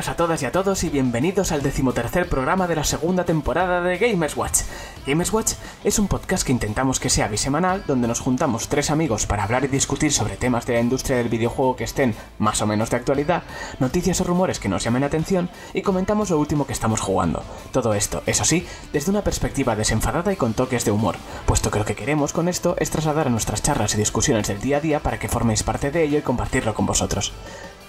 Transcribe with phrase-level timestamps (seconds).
[0.00, 3.82] buenas a todas y a todos y bienvenidos al decimotercer programa de la segunda temporada
[3.82, 4.60] de Gamers Watch.
[5.06, 5.52] Gamers Watch
[5.84, 9.64] es un podcast que intentamos que sea bisemanal, donde nos juntamos tres amigos para hablar
[9.64, 12.96] y discutir sobre temas de la industria del videojuego que estén más o menos de
[12.96, 13.42] actualidad,
[13.78, 17.42] noticias o rumores que nos llamen la atención y comentamos lo último que estamos jugando.
[17.70, 21.78] Todo esto, eso sí, desde una perspectiva desenfadada y con toques de humor, puesto que
[21.78, 24.80] lo que queremos con esto es trasladar a nuestras charlas y discusiones del día a
[24.80, 27.34] día para que forméis parte de ello y compartirlo con vosotros.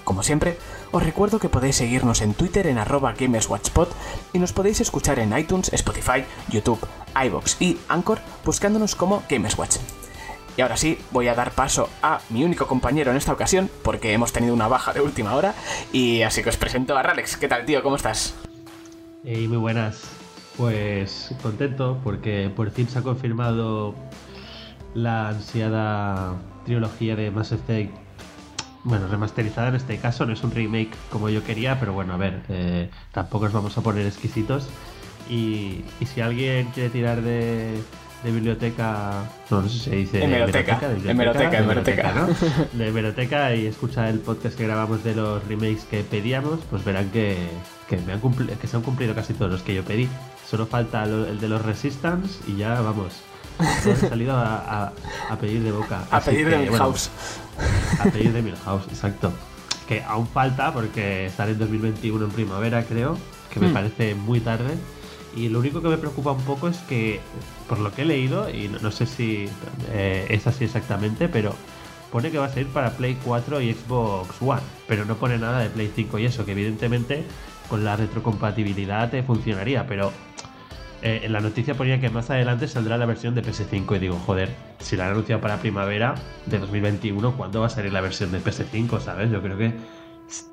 [0.03, 0.57] Como siempre,
[0.91, 3.87] os recuerdo que podéis seguirnos en Twitter en arroba GamersWatchPod
[4.33, 6.85] y nos podéis escuchar en iTunes, Spotify, YouTube,
[7.23, 9.77] iBox y Anchor buscándonos como GamersWatch.
[10.57, 14.11] Y ahora sí, voy a dar paso a mi único compañero en esta ocasión, porque
[14.11, 15.53] hemos tenido una baja de última hora,
[15.93, 17.37] y así que os presento a Ralex.
[17.37, 17.81] ¿Qué tal, tío?
[17.81, 18.35] ¿Cómo estás?
[19.23, 20.03] Muy buenas.
[20.57, 23.95] Pues contento porque por fin se ha confirmado
[24.93, 27.95] la ansiada trilogía de Mass Effect
[28.83, 32.17] bueno, remasterizada en este caso, no es un remake como yo quería, pero bueno, a
[32.17, 34.67] ver, eh, tampoco os vamos a poner exquisitos.
[35.29, 37.81] Y, si alguien quiere tirar de,
[38.23, 42.27] biblioteca, no, no sé si se dice hemeroteca, hemeroteca, hemeroteca, ¿no?
[42.73, 47.09] de hemeroteca y escucha el podcast que grabamos de los remakes que pedíamos, pues verán
[47.11, 47.37] que,
[47.87, 50.09] que, me han que se han cumplido casi todos los que yo pedí.
[50.45, 53.21] Solo falta el de los Resistance y ya vamos.
[53.59, 54.91] He salido a,
[55.39, 56.03] pedir de boca.
[56.11, 57.09] A pedir de Milhouse.
[57.99, 59.31] A pedir de Milhouse, exacto.
[59.87, 63.17] Que aún falta porque sale en 2021 en primavera, creo,
[63.53, 63.73] que me hmm.
[63.73, 64.77] parece muy tarde.
[65.35, 67.21] Y lo único que me preocupa un poco es que,
[67.69, 69.47] por lo que he leído, y no, sé si
[69.89, 71.55] eh, es así exactamente, pero
[72.11, 75.59] pone que va a salir para Play 4 y Xbox One, pero no pone nada
[75.59, 77.23] de Play 5 y eso, que evidentemente
[77.69, 80.11] con la retrocompatibilidad te funcionaría, pero
[81.01, 84.19] eh, en la noticia ponía que más adelante saldrá la versión de PS5 y digo,
[84.25, 84.49] joder,
[84.79, 86.15] si la han anunciado para primavera
[86.45, 88.99] de 2021, ¿cuándo va a salir la versión de PS5?
[88.99, 89.31] ¿Sabes?
[89.31, 89.73] Yo creo que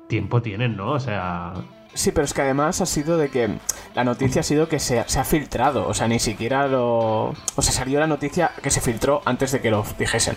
[0.07, 0.91] tiempo tienen, ¿no?
[0.91, 1.53] O sea...
[1.93, 3.57] Sí, pero es que además ha sido de que
[3.95, 7.29] la noticia ha sido que se, se ha filtrado, o sea, ni siquiera lo...
[7.55, 10.35] O sea, salió la noticia que se filtró antes de que lo dijesen.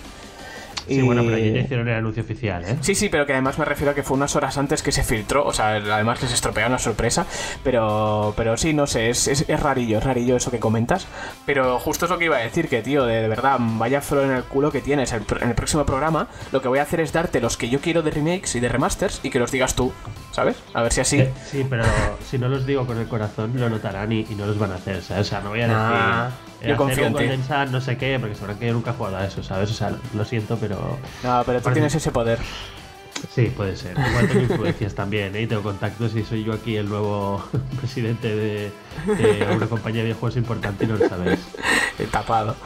[0.87, 2.77] Sí, bueno, pero ya hicieron el anuncio oficial, ¿eh?
[2.81, 5.03] Sí, sí, pero que además me refiero a que fue unas horas antes que se
[5.03, 7.27] filtró, o sea, además les estropearon la sorpresa,
[7.63, 11.07] pero, pero sí, no sé, es, es, rarillo, es rarillo eso que comentas,
[11.47, 14.33] pero justo es lo que iba a decir, que tío, de, verdad, vaya flor en
[14.33, 15.13] el culo que tienes.
[15.13, 18.03] en el próximo programa lo que voy a hacer es darte los que yo quiero
[18.03, 19.93] de remakes y de remasters y que los digas tú,
[20.33, 20.57] ¿sabes?
[20.75, 21.25] A ver si así.
[21.45, 21.85] Sí, pero
[22.29, 25.03] si no los digo con el corazón, lo notarán y, no los van a hacer,
[25.03, 25.27] ¿sabes?
[25.27, 27.25] O sea, no voy a decir yo confío en ti.
[27.71, 29.71] no sé qué, porque sabrán que yo nunca he jugado a eso, ¿sabes?
[29.71, 30.99] O sea, lo siento, pero.
[31.23, 32.39] No, pero tú tienes ese poder.
[33.35, 33.97] Sí, puede ser.
[33.99, 35.47] Igual tengo influencias también, ¿eh?
[35.47, 37.43] Tengo contactos y soy yo aquí el nuevo
[37.79, 38.73] presidente de,
[39.55, 41.41] una compañía de juegos importante y no lo sabéis.
[42.11, 42.57] Tapado.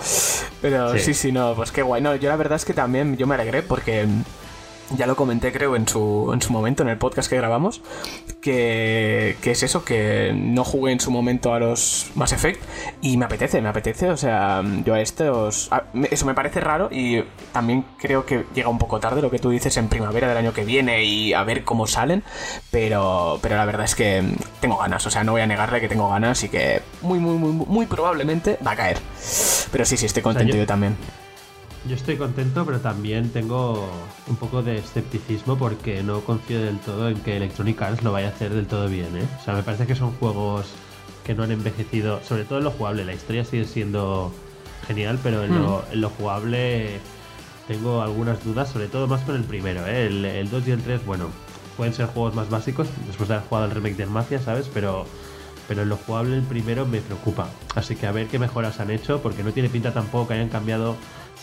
[0.63, 1.01] Pero sí.
[1.01, 2.01] sí, sí, no, pues qué guay.
[2.01, 4.07] No, yo la verdad es que también yo me alegré porque
[4.97, 7.83] ya lo comenté creo en su, en su momento, en el podcast que grabamos,
[8.41, 12.63] que, que, es eso, que no jugué en su momento a los Mass Effect
[13.03, 15.71] y me apetece, me apetece, o sea, yo a estos...
[16.11, 19.51] eso me parece raro y también creo que llega un poco tarde lo que tú
[19.51, 22.23] dices en primavera del año que viene y a ver cómo salen,
[22.71, 24.23] pero, pero la verdad es que
[24.61, 27.37] tengo ganas, o sea, no voy a negarle que tengo ganas y que muy, muy,
[27.37, 28.99] muy, muy probablemente va a caer.
[29.73, 30.97] Pero sí, sí, estoy contento yo también.
[31.89, 33.89] Yo estoy contento, pero también tengo
[34.27, 38.29] un poco de escepticismo porque no confío del todo en que Electronic Arts lo vaya
[38.29, 39.17] a hacer del todo bien.
[39.17, 39.29] ¿eh?
[39.41, 40.67] O sea, me parece que son juegos
[41.25, 43.05] que no han envejecido, sobre todo en lo jugable.
[43.05, 44.33] La historia sigue siendo
[44.87, 46.13] genial, pero en, lo, hmm.
[46.19, 46.99] jugable
[47.69, 49.87] tengo algunas dudas, sobre todo más con el primero.
[49.87, 50.07] ¿eh?
[50.07, 51.29] El, el 2 y el 3, bueno,
[51.77, 54.69] pueden ser juegos más básicos después de haber jugado el remake de Mafia, ¿sabes?
[54.73, 55.07] Pero
[55.69, 57.49] pero en lo jugable el primero me preocupa.
[57.75, 60.49] Así que a ver qué mejoras han hecho, porque no tiene pinta tampoco que hayan
[60.49, 60.97] cambiado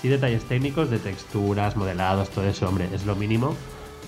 [0.04, 3.56] Sí, detalles técnicos de texturas, modelados, todo eso, hombre, es lo mínimo.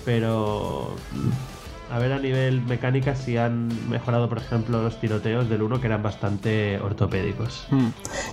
[0.04, 5.62] Pero mm, a ver a nivel mecánica si han mejorado, por ejemplo, los tiroteos del
[5.62, 7.66] 1 que eran bastante ortopédicos.
[7.70, 7.86] Mm.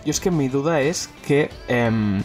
[0.04, 2.21] Yo es que mi duda es que em,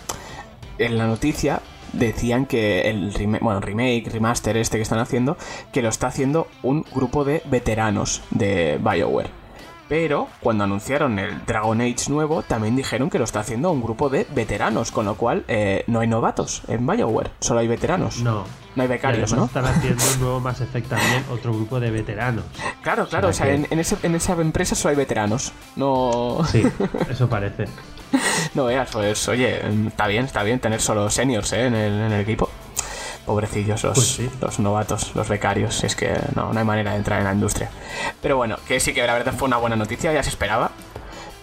[0.77, 1.63] en la noticia
[1.93, 5.37] decían que el bueno, remake, remaster este que están haciendo,
[5.73, 9.31] que lo está haciendo un grupo de veteranos de BioWare.
[9.89, 14.11] Pero cuando anunciaron el Dragon Age nuevo, también dijeron que lo está haciendo un grupo
[14.11, 18.21] de veteranos, con lo cual eh, no hay novatos en Bioware, solo hay veteranos.
[18.21, 18.45] No.
[18.77, 19.47] No hay becarios, ¿no?
[19.47, 22.45] Están haciendo un nuevo Mass Effect también, otro grupo de veteranos.
[22.83, 25.53] Claro, claro, o sea, en, esa empresa solo hay veteranos.
[25.77, 26.39] No.
[26.49, 26.63] Sí,
[27.11, 27.67] eso parece.
[28.55, 31.67] no veas, pues oye, está bien, está bien tener solo seniors ¿eh?
[31.67, 32.49] en el equipo.
[33.29, 35.85] Pobrecillos los, pues los novatos, los becarios.
[35.85, 37.69] Es que no, no hay manera de entrar en la industria.
[38.23, 40.71] Pero bueno, que sí que la verdad fue una buena noticia, ya se esperaba.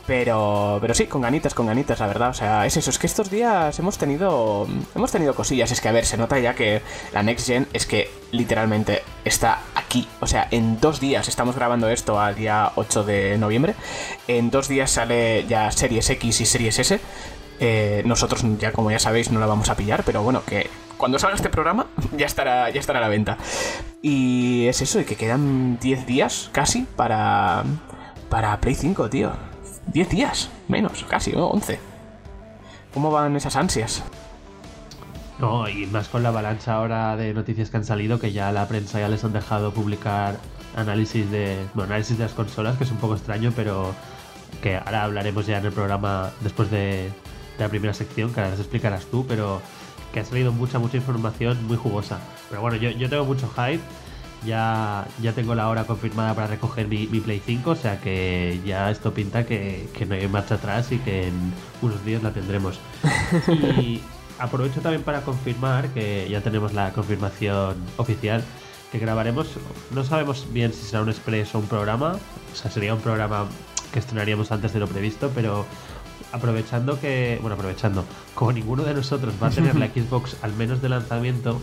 [0.08, 2.30] Pero, pero sí, con ganitas, con ganitas, la verdad.
[2.30, 4.68] O sea, es eso, es que estos días hemos tenido.
[4.96, 5.72] Hemos tenido cosillas.
[5.72, 6.82] Es que, a ver, se nota ya que
[7.14, 10.08] la Next Gen es que literalmente está aquí.
[10.22, 13.76] O sea, en dos días, estamos grabando esto al día 8 de noviembre,
[14.28, 17.00] en dos días sale ya Series X y Series S.
[17.60, 20.70] Eh, nosotros ya, como ya sabéis, no la vamos a pillar, pero bueno, que
[21.06, 21.86] cuando salga este programa
[22.18, 23.38] ya estará, ya estará a la venta.
[24.02, 27.64] Y es eso, y que quedan 10 días casi para,
[28.28, 29.32] para Play 5, tío.
[29.86, 31.46] 10 días, menos, casi, ¿no?
[31.50, 31.80] 11.
[32.92, 34.04] ¿Cómo van esas ansias?
[35.38, 38.68] No, y más con la avalancha ahora de noticias que han salido, que ya la
[38.68, 40.40] prensa ya les han dejado publicar
[40.76, 43.94] análisis de, bueno, análisis de las consolas, que es un poco extraño, pero
[44.64, 47.12] que ahora hablaremos ya en el programa después de,
[47.58, 49.62] la primera sección, que ahora les explicarás tú, pero
[50.16, 52.22] que ha salido mucha, mucha información muy jugosa.
[52.50, 53.82] Pero bueno, yo, yo tengo mucho hype.
[54.46, 58.92] Ya, ya tengo la hora confirmada para recoger mi, Play 5, o sea que ya
[58.92, 62.80] esto pinta que, que, no hay marcha atrás y que en unos días la tendremos.
[63.82, 64.02] Y
[64.40, 68.42] aprovecho también para confirmar que ya tenemos la confirmación oficial
[68.92, 69.48] que grabaremos.
[69.92, 72.14] No sabemos bien si será un express o un programa,
[72.54, 73.48] o sea, sería un programa
[73.92, 75.66] que estrenaríamos antes de lo previsto, pero
[76.32, 80.82] aprovechando que, bueno, aprovechando, como ninguno de nosotros va a tener la Xbox al menos
[80.82, 81.60] de lanzamiento,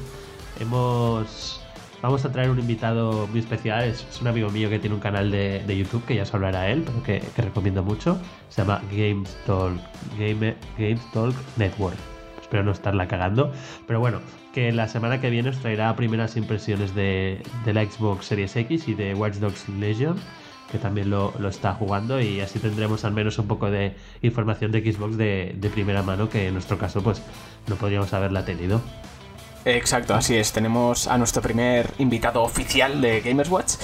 [0.61, 1.63] hemos
[2.03, 3.85] vamos a traer un invitado muy especial.
[3.85, 6.83] Es, un amigo mío que tiene un canal de, YouTube que ya se hablará él,
[6.85, 8.19] pero que, recomiendo mucho.
[8.49, 9.81] Se llama Games Talk,
[10.19, 11.97] Game, Games Talk Network.
[12.41, 13.53] Espero no estarla cagando.
[13.87, 14.21] Pero bueno,
[14.53, 18.89] que la semana que viene os traerá primeras impresiones de, de la Xbox Series X
[18.89, 20.17] y de Watch Dogs Legion
[20.73, 24.81] que también lo, está jugando y así tendremos al menos un poco de información de
[24.81, 27.23] Xbox de, primera mano que en nuestro caso pues
[27.69, 28.81] no podríamos haberla tenido.
[29.65, 30.51] Exacto, así es.
[30.51, 33.75] Tenemos a nuestro primer invitado oficial de Gamers Watch.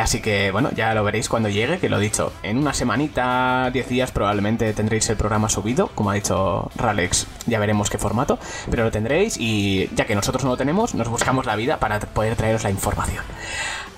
[0.00, 2.32] Así que, bueno, ya lo veréis cuando llegue, que lo he dicho.
[2.42, 5.88] En una semanita, 10 días, probablemente tendréis el programa subido.
[5.88, 8.38] Como ha dicho Ralex, ya veremos qué formato.
[8.70, 12.00] Pero lo tendréis y ya que nosotros no lo tenemos, nos buscamos la vida para
[12.00, 13.22] poder traeros la información.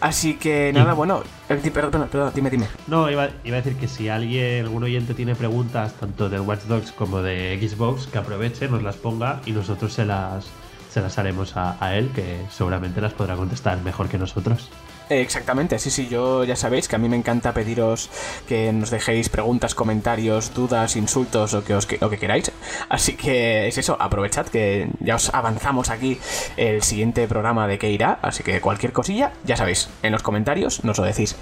[0.01, 2.69] Así que nada, bueno, eh, perdón, perdón, dime, dime.
[2.87, 6.63] No, iba, iba, a decir que si alguien, algún oyente tiene preguntas tanto de Watch
[6.65, 10.47] Dogs como de Xbox, que aproveche, nos las ponga y nosotros se las,
[10.89, 14.71] se las haremos a, él, que seguramente las podrá contestar mejor que nosotros.
[15.11, 18.11] Exactamente, sí, sí, yo ya sabéis que a mí me encanta pediros
[18.47, 22.53] que nos dejéis preguntas, comentarios, dudas, insultos o que os lo que queráis.
[22.91, 26.19] Así que es eso, aprovechad que ya os avanzamos aquí
[26.57, 30.85] el siguiente programa de que irá, así que cualquier cosilla, ya sabéis, en los comentarios
[30.85, 31.37] nos lo decís.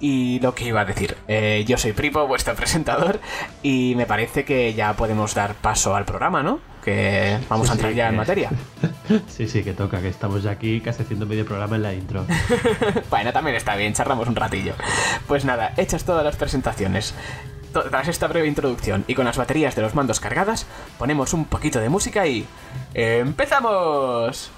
[0.00, 3.20] Y lo que iba a decir, eh, yo soy Pripo, vuestro presentador,
[3.62, 6.60] y me parece que ya podemos dar paso al programa, ¿no?
[6.88, 8.50] Que vamos a entrar ya en materia.
[9.26, 12.26] Sí, sí, que toca, que estamos ya aquí casi haciendo medio programa en la intro.
[13.10, 14.74] bueno, también está bien, charlamos un ratillo.
[15.26, 17.14] Pues nada, hechas todas las presentaciones.
[17.72, 20.66] Tras esta breve introducción y con las baterías de los mandos cargadas,
[20.98, 22.46] ponemos un poquito de música y...
[22.92, 24.50] ¡Empezamos!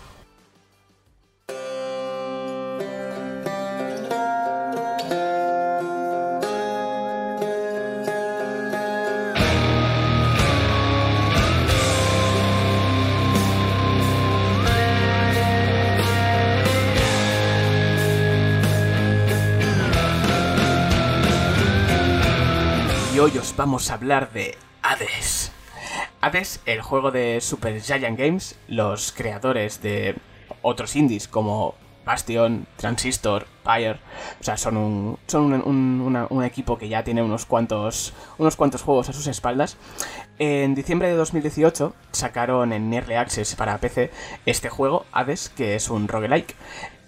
[23.21, 25.53] Hoy os vamos a hablar de Hades.
[26.23, 30.17] Hades, el juego de Super Giant Games, los creadores de
[30.63, 31.75] otros indies como
[32.07, 34.01] Bastion, Transistor, Pyre,
[34.41, 39.27] o sea, son un, equipo que ya tiene unos cuantos, unos cuantos juegos a sus
[39.27, 39.77] espaldas.
[40.39, 44.11] En diciembre de 2018 sacaron en Early Access para PC
[44.47, 46.57] este juego, Hades, que es un roguelike.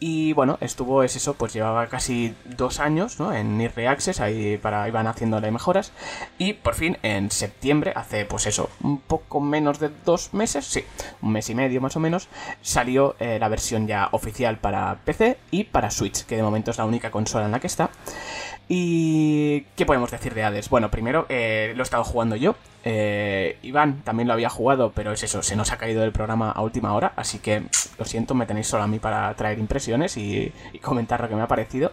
[0.04, 3.32] Y bueno, estuvo, es eso, pues llevaba casi dos años, ¿no?
[3.32, 3.86] En Early
[4.18, 5.92] ahí para, iban haciéndole mejoras.
[6.38, 10.82] Y por fin, en septiembre, hace pues eso, un poco menos de dos meses, sí,
[11.20, 12.26] un mes y medio más o menos,
[12.62, 16.78] salió eh, la versión ya oficial para PC y para Switch, que de momento es
[16.78, 17.90] la única consola en la que está.
[18.68, 20.68] ¿Y qué podemos decir de Hades?
[20.68, 22.56] Bueno, primero eh, lo he estado jugando yo.
[22.84, 26.50] Eh, Iván también lo había jugado, pero es eso, se nos ha caído del programa
[26.50, 27.62] a última hora, así que
[27.98, 31.42] lo siento, me tenéis solo a mí para traer impresiones y, comentar lo que me
[31.42, 31.92] ha parecido.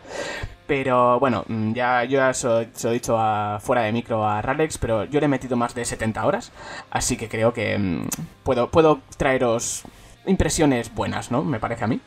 [0.66, 3.18] Pero bueno, mm, ya yo ya se lo he dicho
[3.60, 6.52] fuera de micro a Ralex, pero yo le he metido más de 70 horas,
[6.90, 8.08] así que creo que mm,
[8.44, 9.84] puedo, puedo traeros
[10.26, 11.44] impresiones buenas, ¿no?
[11.44, 12.00] Me parece a mí.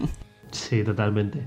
[0.50, 1.42] sí, totalmente.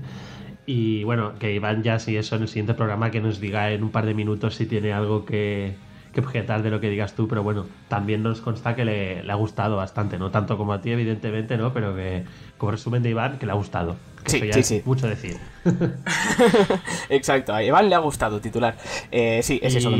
[0.66, 3.82] Y bueno, que Iván ya si eso en el siguiente programa que nos diga en
[3.82, 5.74] un par de minutos si tiene algo que,
[6.14, 9.34] que objetar de lo que digas tú, pero bueno, también nos consta que le, ha
[9.34, 11.72] gustado bastante, no tanto como a ti evidentemente, ¿no?
[11.72, 12.24] Pero que
[12.56, 13.96] como resumen de Iván, que le ha gustado.
[14.24, 14.82] sí, sí, sí.
[14.84, 15.36] mucho decir.
[17.10, 18.76] Exacto, a Iván le ha gustado titular.
[19.10, 19.90] Eh, sí, es eso.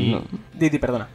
[0.55, 1.09] Didi, perdona.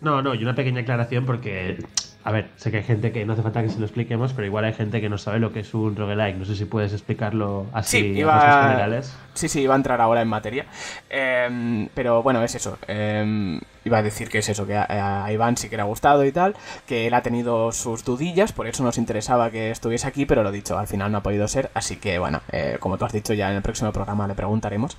[0.00, 1.78] No, no, y una pequeña aclaración porque
[2.24, 4.46] a ver, sé que hay gente que no hace falta que se lo expliquemos, pero
[4.46, 6.38] igual hay gente que no sabe lo que es un roguelike.
[6.38, 9.16] No sé si puedes explicarlo así Sí, en iba- rasgos generales.
[9.34, 10.64] Sí, sí, iba a entrar ahora en materia.
[11.10, 12.78] Em, pero bueno, es eso.
[12.88, 16.24] Em, iba a decir que es eso, que a, Iván sí que le ha gustado
[16.24, 16.54] y tal,
[16.86, 20.52] que él ha tenido sus dudillas, por eso nos interesaba que estuviese aquí, pero lo
[20.52, 23.34] dicho, al final no ha podido ser, así que bueno, eh, como tú has dicho,
[23.34, 24.96] ya en el próximo programa le preguntaremos.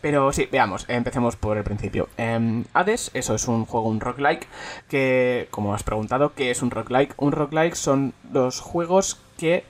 [0.00, 2.08] Pero sí, veamos, empecemos por el principio.
[2.16, 4.46] Em, Hades, eso es un juego, un roguelike,
[4.88, 7.14] que, como has preguntado, ¿qué es un roguelike?
[7.16, 9.64] Un roguelike son los juegos que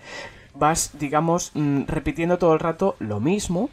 [0.55, 3.71] vas, digamos, mm, repitiendo todo el rato lo mismo,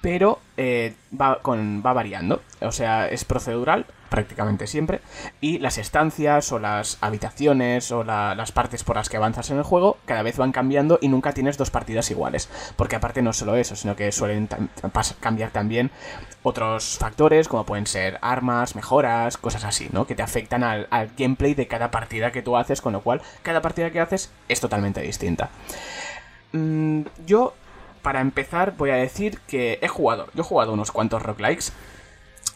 [0.00, 2.42] pero eh, va, con, va variando.
[2.60, 5.00] O sea, es procedural prácticamente siempre.
[5.40, 9.56] Y las estancias o las habitaciones o la- las partes por las que avanzas en
[9.56, 12.48] el juego cada vez van cambiando y nunca tienes dos partidas iguales.
[12.76, 14.48] Porque aparte no solo eso, sino que suelen
[15.18, 15.90] cambiar también
[16.42, 20.06] otros factores como pueden ser armas, mejoras, cosas así, ¿no?
[20.06, 23.62] Que te afectan al, gameplay de cada partida que tú haces, con lo cual cada
[23.62, 25.50] partida que haces es totalmente distinta.
[26.52, 27.54] Mm, yo,
[28.02, 30.26] para empezar, voy a decir que he jugado.
[30.34, 31.72] Yo he jugado unos cuantos roguelikes.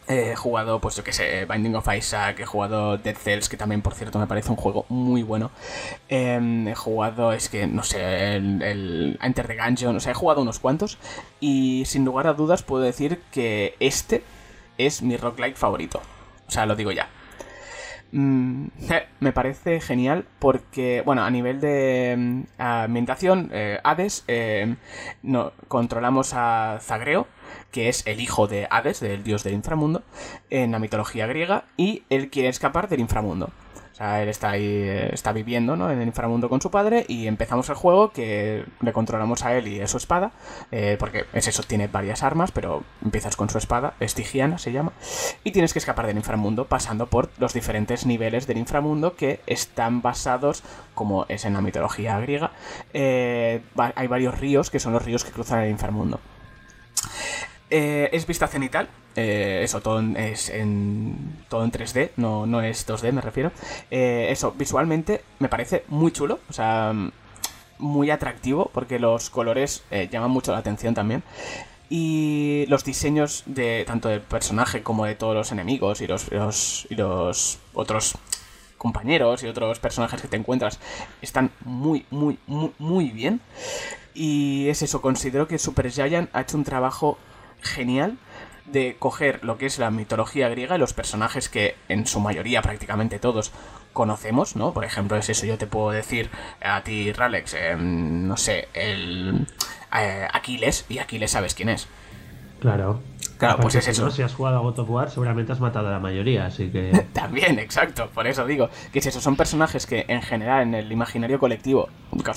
[0.08, 3.82] He jugado, pues yo que sé, Binding of Isaac, he jugado Dead Cells, que también,
[3.82, 5.50] por cierto, me parece un juego muy bueno.
[6.08, 10.14] Em, he jugado, es que, no sé, el, el Enter the Gungeon, o sea, he
[10.14, 10.98] jugado unos cuantos.
[11.40, 14.22] Y sin lugar a dudas puedo decir que este
[14.78, 16.00] es mi roguelike favorito.
[16.46, 17.08] O sea, lo digo ya.
[18.16, 24.76] Mm, eh, me parece genial porque, bueno, a nivel de mm, ambientación, eh, Hades, eh,
[25.22, 27.26] no, controlamos a Zagreo,
[27.72, 30.02] que es el hijo de Hades, del dios del inframundo,
[30.48, 33.50] en la mitología griega, y él quiere escapar del inframundo.
[33.96, 35.90] O sea, él está ahí, eh, está viviendo ¿no?
[35.90, 39.68] en el inframundo con su padre y empezamos el juego que le controlamos a él
[39.68, 40.32] y a su espada,
[40.70, 44.92] eh, porque es eso, tiene varias armas, pero empiezas con su espada, Estigiana se llama,
[45.44, 50.02] y tienes que escapar del inframundo pasando por los diferentes niveles del inframundo que están
[50.02, 50.62] basados,
[50.94, 52.50] como es en la mitología griega,
[52.92, 53.62] eh,
[53.94, 56.20] hay varios ríos que son los ríos que cruzan el inframundo.
[57.70, 58.88] Eh, es vista cenital.
[59.16, 61.16] eh, eso, todo en, es en,
[61.48, 63.50] todo en 3D, no, no es 2D, me refiero.
[63.90, 66.92] Eh, eso, visualmente me parece muy chulo, o sea,
[67.78, 71.22] muy atractivo, porque los colores eh, llaman mucho la atención también.
[71.88, 76.86] Y los diseños de tanto del personaje como de todos los enemigos y los, los-
[76.90, 78.14] y los otros
[78.76, 80.78] compañeros y otros personajes que te encuentras
[81.22, 83.40] están muy, muy, muy, muy bien.
[84.14, 87.18] Y es eso, considero que Super Giant ha hecho un trabajo
[87.66, 88.18] genial
[88.66, 92.62] de coger lo que es la mitología griega y los personajes que en su mayoría,
[92.62, 93.52] prácticamente todos,
[93.92, 94.72] conocemos, ¿no?
[94.72, 96.30] Por ejemplo, es eso, yo te puedo decir
[96.60, 99.46] a ti, Ralex, em, no sé, el
[99.96, 101.88] eh, Aquiles, y Aquiles sabes quién es.
[102.60, 103.00] Claro.
[103.38, 104.04] Claro, pues es eso.
[104.04, 106.68] no, si has jugado a God of War, seguramente has matado a la mayoría, así
[106.70, 107.06] que.
[107.12, 110.90] También, exacto, por eso digo, que es eso, son personajes que en general en el
[110.90, 111.88] imaginario colectivo,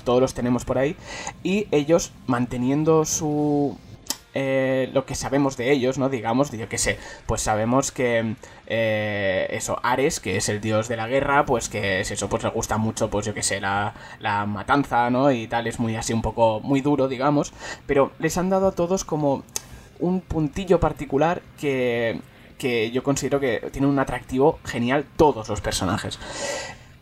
[0.03, 0.97] todos los tenemos por ahí,
[1.43, 3.77] y ellos manteniendo su...
[4.33, 6.09] eh, lo que sabemos de ellos, ¿no?
[6.09, 8.35] Digamos, yo qué sé, pues sabemos que
[8.67, 12.43] eh, eso, Ares, que es el dios de la guerra, pues que es eso, pues
[12.43, 15.31] le gusta mucho, pues yo qué sé, la, la matanza, ¿no?
[15.31, 17.53] Y tal, es muy así un poco, muy duro, digamos,
[17.87, 19.43] pero les han dado a todos como
[19.99, 22.19] un puntillo particular que,
[22.57, 26.19] que yo considero que tiene un atractivo genial todos los personajes.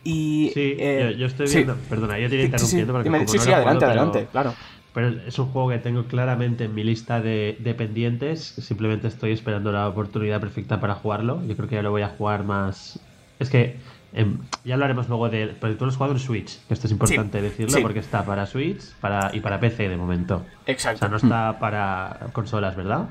[0.04, 1.56] Y, Sí, eh, yo, yo estoy sí.
[1.56, 1.76] viendo.
[1.88, 3.08] Perdona, yo te iré Sí, sí, interrumpiendo porque.
[3.08, 4.54] dime, como sí, no sí, lo he adelante, pero- adelante, claro.
[4.98, 8.42] Pero es un juego que tengo claramente en mi lista de, de pendientes.
[8.42, 11.40] Simplemente estoy esperando la oportunidad perfecta para jugarlo.
[11.46, 12.98] Yo creo que ya lo voy a jugar más.
[13.38, 13.76] Es que
[14.12, 15.54] em, ya hablaremos luego de.
[15.60, 17.80] Pero tú lo has jugado en Switch, que esto es importante decirlo sí.
[17.80, 20.44] porque está para Switch para, y para PC de momento.
[20.66, 20.96] Exacto.
[20.96, 23.08] O sea, no está para consolas, ¿verdad?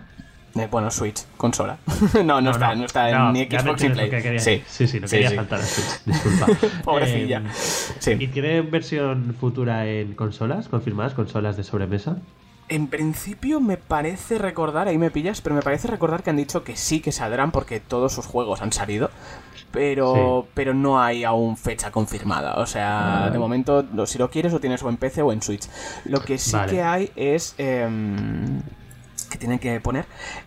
[0.56, 1.77] Eh, bueno, Switch, consola.
[2.25, 4.10] no, no, está, no está en no, ni Xbox ni Play.
[4.10, 5.36] que quería- Sí, sí, sí, no Sí, quería sí.
[5.36, 6.48] saltar a Switch, disculpa.
[6.84, 7.44] Pobrecilla.
[8.00, 8.12] Sí.
[8.20, 10.68] ¿Y tiene versión futura en consolas?
[10.68, 11.13] ¿Confirmadas?
[11.13, 12.18] ¿Consolas de sobremesa?
[12.70, 16.63] En principio me parece recordar, ahí me pillas, pero me parece recordar que han dicho
[16.66, 19.10] que sí que saldrán porque todos sus juegos han salido,
[19.72, 22.56] pero, pero no hay aún fecha confirmada.
[22.56, 23.32] O sea, Vale.
[23.32, 25.68] de momento, si lo quieres, lo tienes o en PC o en Switch.
[26.06, 26.72] Lo que sí Vale.
[26.74, 27.56] que hay es...
[27.58, 28.62] em,
[29.27, 30.05] que tienen que poner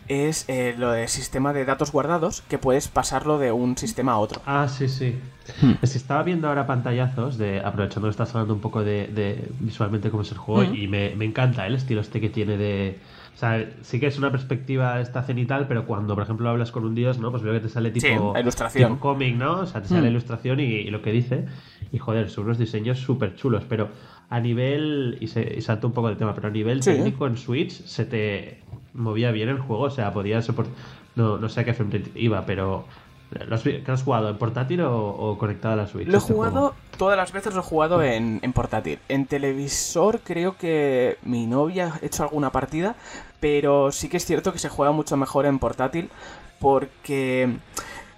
[0.09, 4.19] es eh, lo del sistema de datos guardados que puedes pasarlo de un sistema a
[4.19, 4.41] otro.
[4.47, 5.17] Ah, sí, sí.
[5.63, 5.73] Hmm.
[5.83, 9.49] Es que estaba viendo ahora pantallazos, de aprovechando que estás hablando un poco de, de
[9.61, 10.75] visualmente cómo es el juego, Mm.
[10.77, 12.99] y me, me encanta el estilo este que tiene de...
[13.35, 16.85] O sea, sí que es una perspectiva esta cenital, pero cuando, por ejemplo, hablas con
[16.85, 17.31] un dios, ¿no?
[17.31, 18.35] Pues veo que te sale tipo...
[18.35, 18.91] Sí, ilustración.
[18.93, 19.61] tipo cómic, ¿no?
[19.61, 20.11] O sea, te sale la Mm.
[20.11, 21.47] ilustración y, y lo que dice.
[21.91, 23.89] Y joder, son unos diseños súper chulos, pero
[24.29, 25.17] a nivel...
[25.21, 26.91] Y, se, y salto un poco del tema, pero a nivel Sí.
[26.93, 28.61] técnico en Switch se te
[28.95, 30.75] movía bien el juego, o sea, podía soportar...
[31.17, 32.85] No, no sé a qué frame rate iba, pero
[33.31, 34.29] ¿Lo has, ¿Qué has jugado?
[34.29, 36.09] ¿En portátil o, o conectado a la Switch?
[36.09, 36.75] Lo he este jugado, juego?
[36.99, 38.99] todas las veces lo he jugado en, en portátil.
[39.09, 42.97] En televisor creo que mi novia ha hecho alguna partida,
[43.39, 46.11] pero sí que es cierto que se juega mucho mejor en portátil
[46.59, 47.57] porque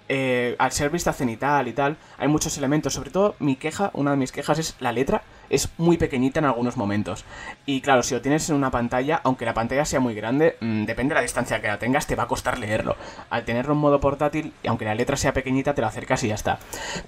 [0.09, 2.93] eh, al ser vista cenital y tal, hay muchos elementos.
[2.93, 5.21] Sobre todo mi queja, una de mis quejas es la letra
[5.53, 7.25] es muy pequeñita en algunos momentos.
[7.65, 10.85] Y claro, si lo tienes en una pantalla, aunque la pantalla sea muy grande, mmm,
[10.85, 12.95] depende de la distancia que la tengas, te va a costar leerlo.
[13.29, 16.29] Al tenerlo en modo portátil, y aunque la letra sea pequeñita, te lo acercas y
[16.29, 16.59] ya está.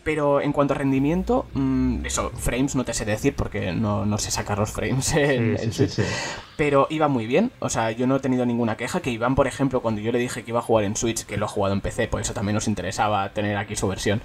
[0.04, 4.18] Pero en cuanto a rendimiento, mmm, eso, frames no te sé decir porque no, no
[4.18, 6.10] sé sacar los frames en, Sí, sí, sí, sí.
[6.58, 9.02] Pero iba muy bien, o sea, yo no he tenido ninguna queja.
[9.02, 11.38] Que Iván, por ejemplo, cuando yo le dije que iba a jugar en Switch, que
[11.38, 14.22] lo ha jugado en PC, por eso también nos interesaba tener aquí su versión,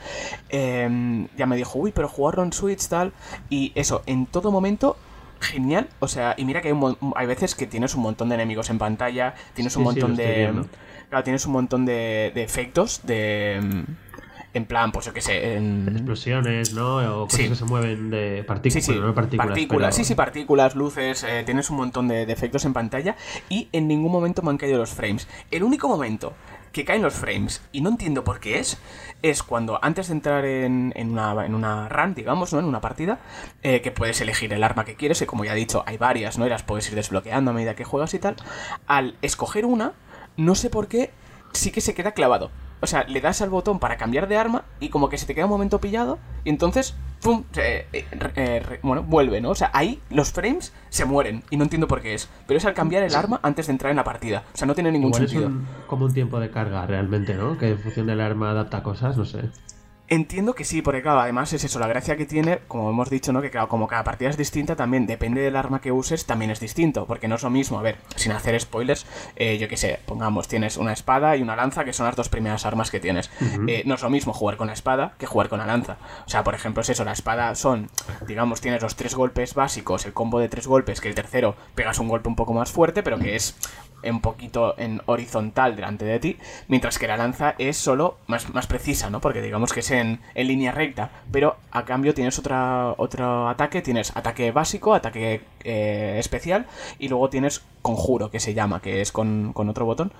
[0.48, 3.12] eh, ya me dijo, uy, pero jugarlo en Switch tal.
[3.48, 4.96] Y eso, en todo momento,
[5.40, 5.88] genial.
[6.00, 8.68] O sea, y mira que hay, un hay veces que tienes un montón de enemigos
[8.70, 10.52] en pantalla, tienes un Sí, montón de.
[11.08, 13.60] Claro, tienes un montón de, de efectos, de.
[13.62, 13.92] mm,
[14.52, 15.86] En plan, pues yo qué sé, en.
[15.92, 16.96] Explosiones, ¿no?
[17.22, 17.48] O cosas Sí.
[17.48, 19.46] que se mueven de partículas, Sí, sí, no partículas.
[19.46, 23.14] partículas, pero- sí, sí, partículas, luces, eh, tienes un montón de, de efectos en pantalla
[23.48, 25.28] y en ningún momento me han caído los frames.
[25.52, 26.32] El único momento
[26.72, 28.78] que caen los frames, y no entiendo por qué es,
[29.22, 32.60] es cuando antes de entrar en, en una, en una run, digamos, ¿no?
[32.60, 33.18] En una partida,
[33.62, 36.38] eh, que puedes elegir el arma que quieres, y como ya he dicho, hay varias,
[36.38, 36.46] ¿no?
[36.46, 38.36] Y las puedes ir desbloqueando a medida que juegas y tal.
[38.86, 39.92] Al escoger una,
[40.36, 41.10] no sé por qué,
[41.52, 42.50] sí que se queda clavado.
[42.82, 45.34] O sea, le das al botón para cambiar de arma y como que se te
[45.34, 47.44] queda un momento pillado y entonces, ¡pum!
[47.56, 48.06] eh, eh,
[48.36, 49.50] eh, re- bueno, vuelve, ¿no?
[49.50, 52.28] O sea, ahí los frames se mueren y no entiendo por qué es.
[52.46, 54.44] Pero es al cambiar el arma antes de entrar en la partida.
[54.54, 55.50] O sea, no tiene ningún Igual es sentido.
[55.50, 57.58] un- como un tiempo de carga realmente, ¿no?
[57.58, 59.50] Que en función del arma adapta cosas, no sé.
[60.12, 63.32] Entiendo que sí, porque claro, además es eso, la gracia que tiene, como hemos dicho,
[63.32, 63.40] ¿no?
[63.40, 66.58] Que claro, como cada partida es distinta, también depende del arma que uses, también es
[66.58, 70.00] distinto, porque no es lo mismo, a ver, sin hacer spoilers, eh, yo qué sé,
[70.06, 73.30] pongamos, tienes una espada y una lanza, que son las dos primeras armas que tienes.
[73.68, 75.96] Eh, no es lo mismo jugar con la espada que jugar con la lanza.
[76.26, 77.88] O sea, por ejemplo, es eso, la espada son,
[78.26, 82.00] digamos, tienes los tres golpes básicos, el combo de tres golpes, que el tercero pegas
[82.00, 83.54] un golpe un poco más fuerte, pero que es
[84.04, 86.36] un poquito en horizontal delante de ti,
[86.68, 89.20] mientras que la lanza es solo más, más precisa, ¿no?
[89.20, 93.82] Porque digamos que es en, en línea recta, pero a cambio tienes otra, otro ataque,
[93.82, 96.66] tienes ataque básico, ataque eh, especial,
[96.98, 100.12] y luego tienes conjuro, que se llama, que es con, con otro botón,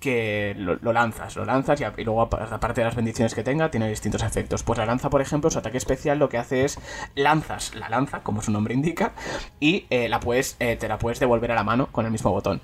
[0.00, 3.88] que lo, lanzas, lo lanzas y, luego apa- aparte de las bendiciones que tenga, tiene
[3.88, 4.62] distintos efectos.
[4.62, 6.78] Pues la lanza, por ejemplo, su ataque especial lo que hace es
[7.14, 9.12] lanzas la lanza, como su nombre indica,
[9.60, 12.30] y eh, la puedes, eh, te la puedes devolver a la mano con el mismo
[12.32, 12.60] botón.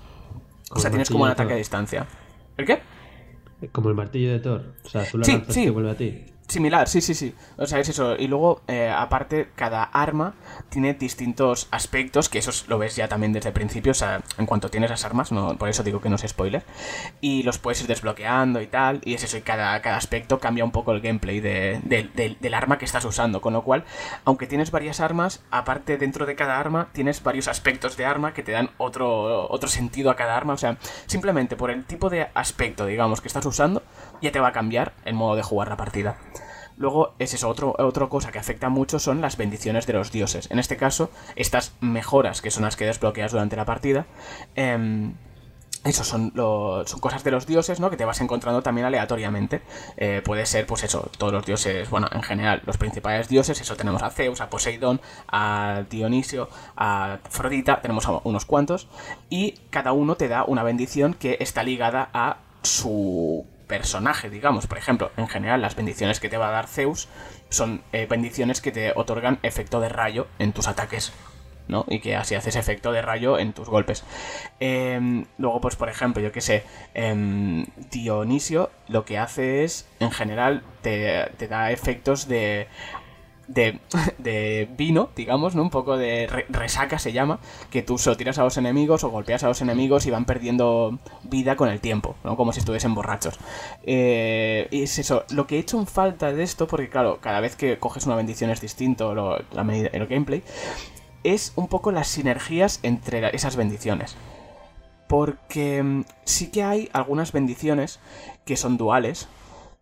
[0.70, 2.06] O sea, tienes como un ataque a distancia.
[2.56, 2.80] ¿El qué?
[3.72, 4.74] Como el martillo de Thor.
[4.84, 5.64] O sea, tú lo Sí, sí.
[5.64, 6.24] y vuelve a ti.
[6.50, 7.32] Similar, sí, sí, sí.
[7.58, 8.16] O sea, es eso.
[8.16, 10.34] Y luego, eh, aparte, cada arma
[10.68, 14.46] tiene distintos aspectos, que eso lo ves ya también desde el principio, o sea, en
[14.46, 16.64] cuanto tienes las armas, no, por eso digo que no es spoiler.
[17.20, 20.64] Y los puedes ir desbloqueando y tal, y es eso, y cada, cada aspecto cambia
[20.64, 23.40] un poco el gameplay de- de- de- del arma que estás usando.
[23.40, 23.84] Con lo cual,
[24.24, 28.42] aunque tienes varias armas, aparte dentro de cada arma, tienes varios aspectos de arma que
[28.42, 30.54] te dan otro, otro sentido a cada arma.
[30.54, 33.84] O sea, simplemente por el tipo de aspecto, digamos, que estás usando,
[34.20, 36.16] ya te va a cambiar el modo de jugar la partida.
[36.76, 40.50] Luego es eso, otro, otra cosa que afecta mucho son las bendiciones de los dioses.
[40.50, 44.06] En este caso, estas mejoras, que son las que desbloqueas durante la partida,
[44.54, 45.12] em,
[45.84, 47.90] eso son, son cosas de los dioses, ¿no?
[47.90, 49.60] Que te vas encontrando también aleatoriamente.
[49.98, 53.76] Eh, puede ser, pues eso, todos los dioses, bueno, en general, los principales dioses, eso
[53.76, 58.88] tenemos a Zeus, a Poseidón, a Dionisio, a Afrodita, tenemos unos cuantos,
[59.28, 64.66] y cada uno te da una bendición que está ligada a su personaje, digamos.
[64.66, 67.08] Por ejemplo, en general, las bendiciones que te va a dar Zeus
[67.50, 71.12] son eh, bendiciones que te otorgan efecto de rayo en tus ataques.
[71.68, 71.84] ¿no?
[71.88, 74.02] Y que así haces efecto de rayo en tus golpes.
[74.58, 80.10] Em, luego, pues por ejemplo, yo que sé, em, Dionisio lo que hace es, en
[80.10, 82.66] general, te, te da efectos de,
[83.50, 83.80] de,
[84.18, 85.62] de vino, digamos, ¿no?
[85.62, 89.10] Un poco de re- resaca se llama, que tú solo tiras a los enemigos o
[89.10, 92.36] golpeas a los enemigos y van perdiendo vida con el tiempo, ¿no?
[92.36, 93.38] Como si estuviesen borrachos.
[93.82, 97.40] Eh, y es eso, lo que he hecho en falta de esto, porque claro, cada
[97.40, 99.14] vez que coges una bendición es distinto
[99.52, 100.42] la medida, el gameplay,
[101.24, 104.16] es un poco las sinergias entre esas bendiciones.
[105.08, 107.98] Porque mm, sí que hay algunas bendiciones
[108.44, 109.28] que son duales.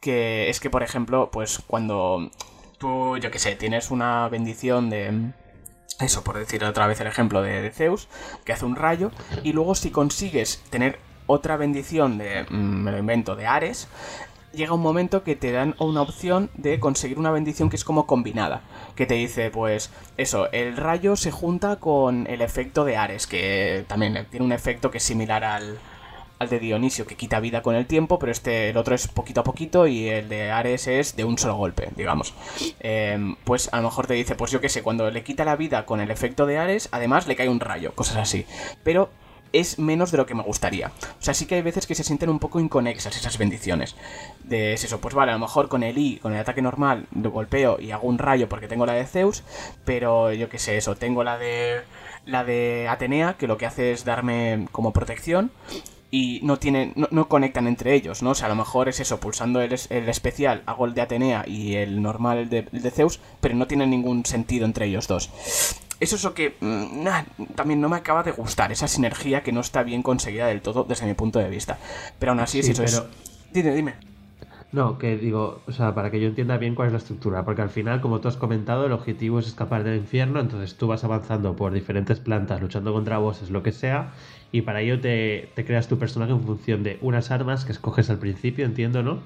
[0.01, 2.31] Que es que, por ejemplo, pues cuando
[2.79, 5.33] tú, yo que sé, tienes una bendición de...
[6.01, 8.09] Eso, por decir otra vez el ejemplo de, de Zeus,
[8.45, 9.11] que hace un rayo,
[9.43, 13.89] y luego si consigues tener otra bendición de, mm, me lo invento, de Ares,
[14.53, 18.07] llega un momento que te dan una opción de conseguir una bendición que es como
[18.07, 18.63] combinada.
[18.95, 23.85] Que te dice, pues, eso, el rayo se junta con el efecto de Ares, que
[23.89, 25.79] también tiene un efecto que es similar al,
[26.39, 29.41] al de Dionisio, que quita vida con el tiempo, pero este, el otro es poquito
[29.41, 32.35] a poquito y el de Ares es de un solo golpe, digamos.
[32.81, 35.57] Em, pues a lo mejor te dice, pues yo qué sé, cuando le quita la
[35.57, 38.47] vida con el efecto de Ares, además le cae un rayo, cosas así.
[38.83, 39.11] Pero
[39.53, 40.89] es menos de lo que me gustaría.
[40.89, 43.97] O sea, sí que hay veces que se sienten un poco inconexas esas bendiciones.
[44.45, 47.31] De eso, pues vale, a lo mejor con el I, con el ataque normal, lo
[47.31, 49.43] golpeo y hago un rayo porque tengo la de Zeus,
[49.85, 51.81] pero yo qué sé, eso, tengo la de
[52.27, 55.51] la de Atenea, que lo que hace es darme como protección
[56.11, 58.31] y no tienen no, conectan entre ellos, ¿no?
[58.31, 61.45] O sea, a lo mejor es eso, pulsando el, el especial hago el de Atenea
[61.47, 65.07] y el normal el de, el de Zeus, pero no tienen ningún sentido entre ellos
[65.07, 65.31] dos
[66.01, 67.07] eso es lo que mm,
[67.55, 70.85] también no me acaba de gustar, esa sinergia que no está bien conseguida del todo
[70.85, 71.79] desde mi punto de vista.
[72.19, 73.03] Pero aún así, sí, eso es...
[73.53, 73.95] Dime, dime.
[74.71, 77.63] No, que digo, o sea, para que yo entienda bien cuál es la estructura, porque
[77.63, 81.05] al final, como tú has comentado, el objetivo es escapar del infierno, entonces tú vas
[81.05, 84.11] avanzando por diferentes plantas, luchando contra bosses, lo que sea,
[84.53, 88.11] y para ello te, te creas tu personaje en función de unas armas que escoges
[88.11, 89.21] al principio, entiendo, ¿no?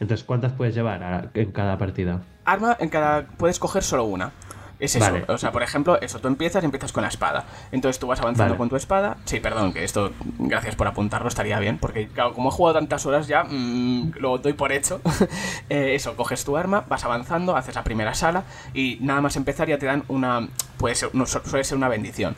[0.00, 2.22] Entonces, ¿cuántas puedes llevar en cada partida?
[2.44, 3.26] Arma en cada...
[3.26, 4.32] puedes coger solo una.
[4.78, 5.12] Es eso.
[5.28, 7.44] O sea, por ejemplo, eso, tú empiezas y empiezas con la espada.
[7.72, 9.16] Entonces tú vas avanzando con tu espada.
[9.24, 11.78] Sí, perdón, que esto, gracias por apuntarlo, estaría bien.
[11.78, 15.00] Porque, claro, como he jugado tantas horas ya, mm, lo doy por hecho.
[15.70, 19.66] Eh, eso, coges tu arma, vas avanzando, haces la primera sala y nada más empezar
[19.66, 20.46] ya te dan una.
[20.76, 22.36] Puede ser, no, suele ser una bendición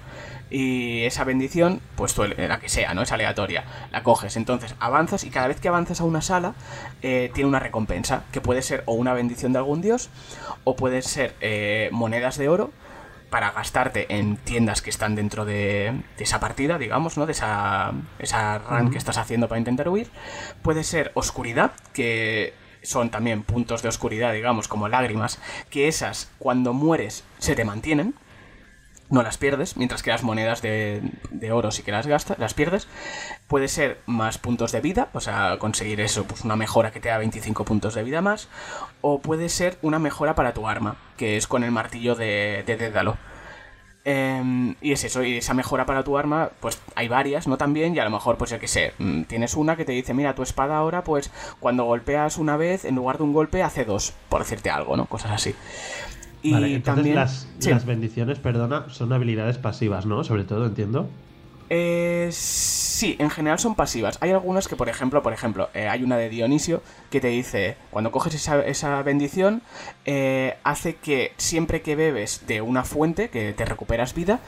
[0.51, 3.03] y esa bendición, pues tú, la que sea, ¿no?
[3.03, 3.65] Es aleatoria.
[3.91, 6.55] La coges, entonces avanzas y cada vez que avanzas a una sala
[7.03, 10.11] eh, tiene una recompensa, que puede ser o una bendición de algún dios
[10.65, 12.71] o puede ser eh, monedas de oro
[13.31, 17.27] para gastarte en tiendas que están dentro de, esa partida, digamos, ¿no?
[17.27, 20.11] De esa, esa run que estás haciendo para intentar huir.
[20.63, 26.73] Puede ser oscuridad, que son también puntos de oscuridad, digamos, como lágrimas, que esas cuando
[26.73, 28.15] mueres se te mantienen,
[29.11, 31.03] no las pierdes, mientras que las monedas de,
[31.53, 32.89] oro sí que las gastas, las pierdes.
[33.47, 37.09] Puede ser más puntos de vida, o sea, conseguir eso, pues una mejora que te
[37.09, 38.49] da 25 puntos de vida más.
[39.01, 42.77] O puede ser una mejora para tu arma, que es con el martillo de, de
[42.77, 43.17] Dédalo.
[44.09, 47.57] Em, y es eso, y esa mejora para tu arma, pues hay varias, ¿no?
[47.59, 50.15] También, y a lo mejor, pues yo que sé, mm, tienes una que te dice,
[50.15, 53.85] mira, tu espada ahora, pues cuando golpeas una vez, en lugar de un golpe, hace
[53.85, 55.07] dos, por decirte algo, ¿no?
[55.07, 55.57] Cosas así.
[56.47, 60.25] Y también, las, las, bendiciones, perdona, son habilidades pasivas, ¿no?
[60.25, 61.09] Sobre todo, entiendo.
[61.69, 64.19] Eh, sí, en general son pasivas.
[64.21, 67.77] Hay algunas que, por ejemplo, por ejemplo, eh, hay una de Dionisio que te dice,
[67.91, 69.63] cuando coges esa, bendición,
[70.05, 74.41] eh, hace que siempre que bebes de una fuente, que te recuperas vida,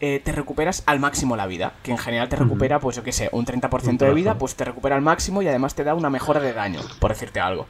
[0.00, 1.74] eh, te recuperas al máximo la vida.
[1.82, 4.64] Que en general te recupera, pues yo qué sé, un 30% de vida, pues te
[4.64, 7.66] recupera al máximo y además te da una mejora de daño, por decirte algo.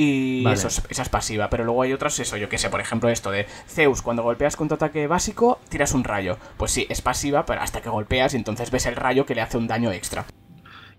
[0.00, 1.50] Y eso es, esa es pasiva.
[1.50, 4.54] Pero luego hay otras, eso, yo que sé, por ejemplo, esto de Zeus, cuando golpeas
[4.54, 6.38] con tu ataque básico, tiras un rayo.
[6.56, 9.40] Pues sí, es pasiva, pero hasta que golpeas y entonces ves el rayo que le
[9.40, 10.24] hace un daño extra.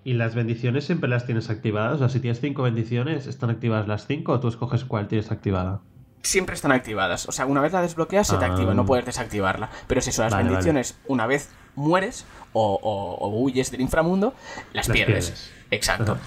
[0.03, 1.95] ¿Y las bendiciones siempre las tienes activadas?
[1.95, 5.31] O sea, si tienes cinco bendiciones, ¿están activadas las cinco o tú escoges cuál tienes
[5.31, 5.79] activada?
[6.21, 7.29] Siempre están activadas.
[7.29, 8.85] O sea, una vez la desbloqueas, se te activa, no ah.
[8.85, 9.69] puedes desactivarla.
[9.87, 14.33] Pero si son las bendiciones, una vez mueres o, huyes del inframundo,
[14.73, 15.51] las, pierdes.
[15.71, 16.17] Exacto.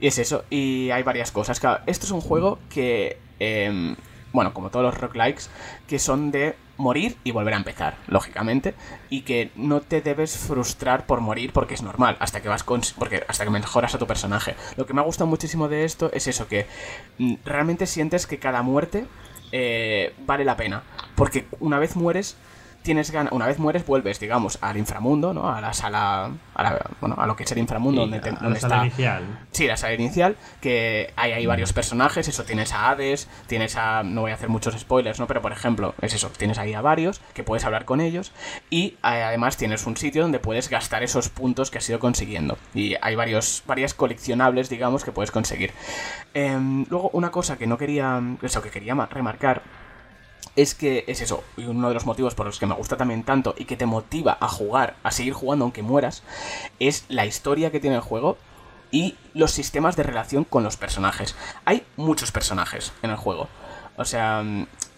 [0.00, 0.44] Y es eso.
[0.50, 1.60] Y hay varias cosas.
[1.60, 3.96] Claro, esto es un juego que, em,
[4.32, 5.48] bueno, como todos los roguelikes,
[5.86, 8.74] que son de morir y volver a empezar, lógicamente,
[9.10, 12.80] y que no te debes frustrar por morir porque es normal, hasta que vas con,
[12.98, 14.56] porque hasta que mejoras a tu personaje.
[14.76, 16.66] Lo que me ha gustado muchísimo de esto es eso que
[17.18, 19.06] mm, realmente sientes que cada muerte
[19.52, 20.82] eh, vale la pena,
[21.14, 22.36] porque una vez mueres
[22.82, 25.52] tienes ganas, una vez mueres, vuelves, digamos, al inframundo, ¿no?
[25.52, 29.22] A la sala, a bueno, a lo que es el inframundo, donde, la sala inicial.
[29.52, 34.02] Sí, la sala inicial, que hay ahí varios personajes, eso, tienes a Hades, tienes a,
[34.02, 35.26] no voy a hacer muchos spoilers, ¿no?
[35.26, 38.32] Pero, por ejemplo, es eso, tienes ahí a varios, que puedes hablar con ellos,
[38.70, 42.96] y además tienes un sitio donde puedes gastar esos puntos que has ido consiguiendo, y
[43.00, 45.72] hay varios, varias coleccionables, digamos, que puedes conseguir.
[46.34, 49.62] Em, luego, una cosa que no quería, eso, que quería remarcar,
[50.56, 53.24] es que es eso, y uno de los motivos por los que me gusta también
[53.24, 56.22] tanto y que te motiva a jugar, a seguir jugando aunque mueras,
[56.78, 58.36] es la historia que tiene el juego
[58.90, 61.34] y los sistemas de relación con los personajes.
[61.64, 63.48] Hay muchos personajes en el juego.
[63.96, 64.42] O sea,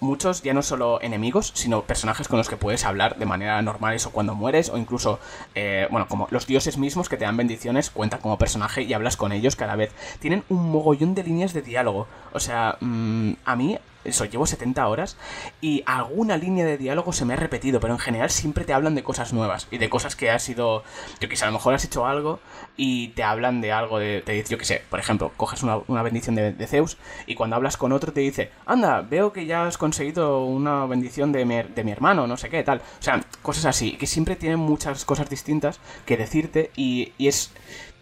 [0.01, 3.95] muchos ya no solo enemigos, sino personajes con los que puedes hablar de manera normal
[3.95, 5.19] eso cuando mueres, o incluso,
[5.55, 9.17] eh, bueno, como los dioses mismos que te dan bendiciones, cuentan como personaje y hablas
[9.17, 9.93] con ellos cada vez.
[10.21, 12.07] Tienen un mogollón de líneas de diálogo.
[12.33, 15.17] O sea, mm, a mí eso, llevo 70 horas
[15.61, 18.95] y alguna línea de diálogo se me ha repetido, pero en general siempre te hablan
[18.95, 20.85] de cosas nuevas y de cosas que has sido,
[21.21, 22.41] yo que sé, a lo mejor has hecho algo
[22.77, 26.35] y te hablan de algo de, te yo que sé, por ejemplo, coges una, bendición
[26.35, 30.45] de, Zeus y cuando hablas con otro te dice, anda, veo que ya has conseguido
[30.45, 32.79] una bendición de mi, de mi hermano, no sé qué, tal.
[32.79, 37.53] O sea, cosas así, que siempre tienen muchas cosas distintas que decirte y, y es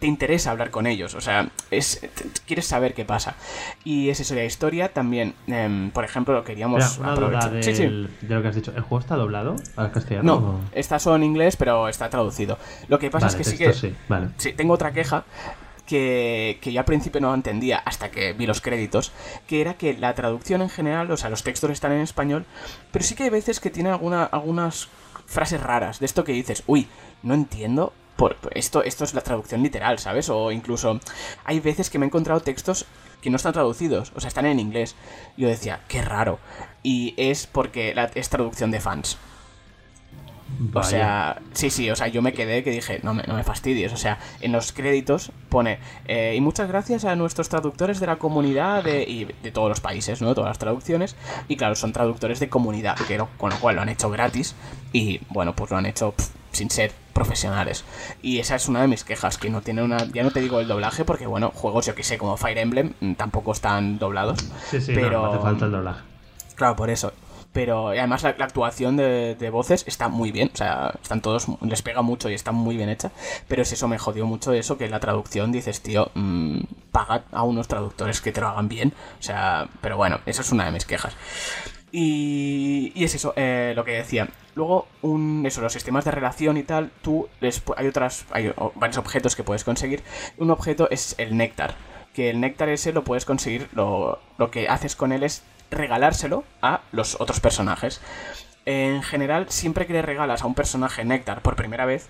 [0.03, 2.01] te interesa hablar con ellos, o sea, es
[2.45, 3.37] quieres saber qué pasa.
[3.85, 8.41] Y es eso la historia también, em, por ejemplo, lo queríamos Una duda de lo
[8.41, 8.71] que has dicho.
[8.75, 10.39] ¿El juego está doblado al castellano?
[10.39, 12.57] No, está solo en inglés, pero está traducido.
[12.87, 13.73] Lo que pasa es que sí que...
[13.73, 14.29] Sí, vale.
[14.37, 15.23] sí, tengo otra queja
[15.85, 19.11] que, que, yo al principio no entendía hasta que vi los créditos,
[19.47, 22.45] que era que la traducción en general, o sea, los textos están en español,
[22.91, 24.87] pero sí que hay veces que tiene alguna, algunas
[25.25, 26.87] frases raras, de esto que dices, uy,
[27.21, 30.29] no entiendo por, esto, esto es la traducción literal, ¿sabes?
[30.29, 30.99] O incluso
[31.45, 32.85] hay veces que me he encontrado textos
[33.23, 34.95] que no están traducidos, o sea, están en inglés.
[35.37, 36.39] Yo decía, qué raro.
[36.83, 39.17] Y es porque la, es traducción de fans.
[40.73, 43.43] O sea, sí, sí, o sea, yo me quedé que dije, no me, no me
[43.43, 43.91] fastidies.
[43.93, 48.17] O sea, en los créditos pone, eh, y muchas gracias a nuestros traductores de la
[48.17, 50.35] comunidad de, y de todos los países, ¿no?
[50.35, 51.15] Todas las traducciones.
[51.47, 54.53] Y claro, son traductores de comunidad, que con lo cual lo han hecho gratis.
[54.91, 56.13] Y bueno, pues lo han hecho
[56.53, 57.83] sin ser profesionales.
[58.21, 60.05] Y esa es una de mis quejas, que no tiene una...
[60.11, 62.93] Ya no te digo el doblaje, porque bueno, juegos yo que sé, como Fire Emblem,
[62.99, 64.39] mm, tampoco están doblados.
[64.69, 65.23] Sí, sí, pero...
[65.23, 66.01] no, hace falta el doblaje.
[66.55, 67.13] Claro, por eso.
[67.53, 72.01] Pero además la, actuación de, voces está muy bien, o sea, están todos, les pega
[72.01, 73.11] mucho y está muy bien hecha.
[73.47, 76.61] Pero es eso, me jodió mucho eso, que la traducción dices, tío, mmm,
[76.91, 78.93] paga a unos traductores que te lo hagan bien.
[79.19, 81.15] O sea, pero bueno, eso es una de mis quejas.
[81.91, 84.27] Y, es eso, eh, lo que decía.
[84.55, 87.27] Luego, un, eso, los sistemas de relación y tal, tú
[87.75, 90.03] hay otras, hay varios objetos que puedes conseguir.
[90.37, 91.75] Un objeto es el néctar,
[92.13, 96.43] que el néctar ese lo puedes conseguir, lo, lo que haces con él es regalárselo
[96.61, 97.99] a los otros personajes.
[98.65, 102.07] En general, siempre que le regalas a un personaje néctar por primera vez,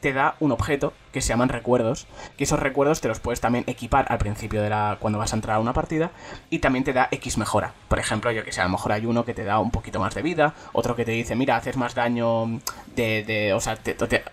[0.00, 2.06] te da un objeto que se llaman recuerdos,
[2.36, 5.36] que esos recuerdos te los puedes también equipar al principio de la cuando vas a
[5.36, 6.10] entrar a una partida
[6.50, 7.72] y también te da X mejora.
[7.88, 9.98] Por ejemplo, yo que sé, a lo mejor hay uno que te da un poquito
[9.98, 12.60] más de vida, otro que te dice, mira, haces más daño
[12.94, 13.76] de, de o sea,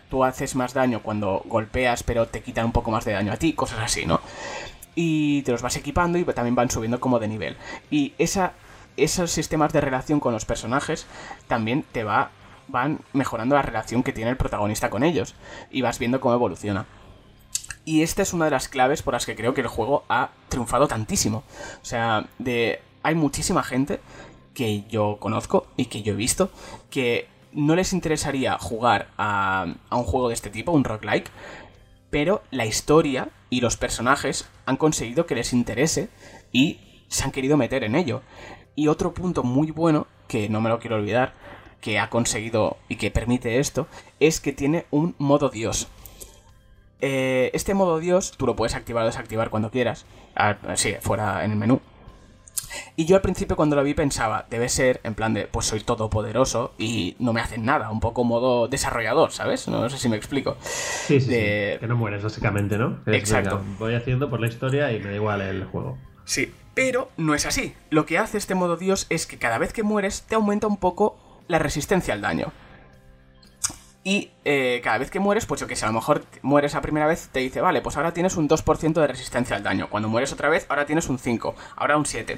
[0.09, 3.37] tú haces más daño cuando golpeas, pero te quitan un poco más de daño a
[3.37, 4.21] ti, cosas así, ¿no?
[4.95, 7.57] Y te los vas equipando y también van subiendo como de nivel.
[7.89, 8.53] Y esa
[8.97, 11.07] esos sistemas de relación con los personajes
[11.47, 12.29] también te va
[12.67, 15.35] van mejorando la relación que tiene el protagonista con ellos
[15.71, 16.85] y vas viendo cómo evoluciona.
[17.85, 20.29] Y esta es una de las claves por las que creo que el juego ha
[20.49, 21.43] triunfado tantísimo.
[21.81, 23.99] O sea, de hay muchísima gente
[24.53, 26.49] que yo conozco y que yo he visto
[26.89, 31.29] que no les interesaría jugar a, a un juego de este tipo, un roguelike,
[32.09, 36.09] pero la historia y los personajes han conseguido que les interese
[36.51, 38.21] y se han querido meter en ello.
[38.75, 41.33] Y otro punto muy bueno, que no me lo quiero olvidar,
[41.83, 43.87] que ha conseguido y que permite esto
[44.21, 45.89] es que tiene un modo Dios.
[47.01, 50.05] Eh, este modo Dios tú lo puedes activar o desactivar cuando quieras,
[50.75, 51.81] sí, fuera en el menú.
[52.95, 55.81] Y yo al principio cuando lo vi pensaba, debe ser en plan de, pues soy
[55.81, 59.67] todopoderoso y no me hacen nada, un poco modo desarrollador, ¿sabes?
[59.67, 60.55] No, sé si me explico.
[60.61, 63.01] Sí, sí, Que no mueres básicamente, ¿no?
[63.07, 63.61] Exacto.
[63.77, 65.97] voy haciendo por la historia y me da igual el juego.
[66.23, 67.75] Sí, pero no es así.
[67.89, 70.77] Lo que hace este modo Dios es que cada vez que mueres te aumenta un
[70.77, 72.51] poco la resistencia al daño.
[74.03, 76.81] Y eh, cada vez que mueres, pues yo que sé, a lo mejor mueres a
[76.81, 79.89] primera vez, te dice, vale, pues ahora tienes un 2% de resistencia al daño.
[79.89, 82.37] Cuando mueres otra vez, ahora tienes un 5, ahora un 7.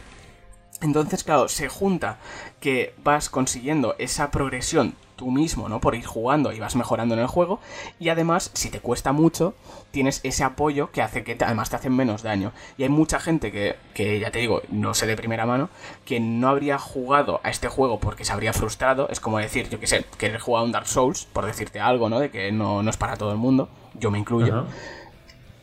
[0.86, 2.20] Entonces, claro, se junta
[2.60, 5.80] que vas consiguiendo esa progresión tú mismo, ¿no?
[5.80, 7.60] Por ir jugando y vas mejorando en el juego.
[8.00, 9.56] Y además, si te cuesta mucho,
[9.90, 12.52] tienes ese apoyo que hace que además te hacen menos daño.
[12.78, 15.70] Y hay mucha gente que, que, ya te digo, no sé de primera mano,
[16.06, 19.10] que no habría jugado a este juego porque se habría frustrado.
[19.10, 21.80] Es como decir, yo qué sé, que he jugado a un Dark Souls, por decirte
[21.80, 22.20] algo, ¿no?
[22.20, 23.70] De que no, no es para todo el mundo.
[23.96, 24.68] Yo me incluyo.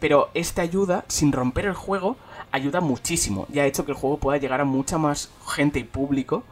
[0.01, 2.17] Pero esta ayuda, sin romper el juego,
[2.53, 5.85] ayuda muchísimo y ha hecho que el juego pueda llegar a mucha más gente y
[5.85, 6.45] público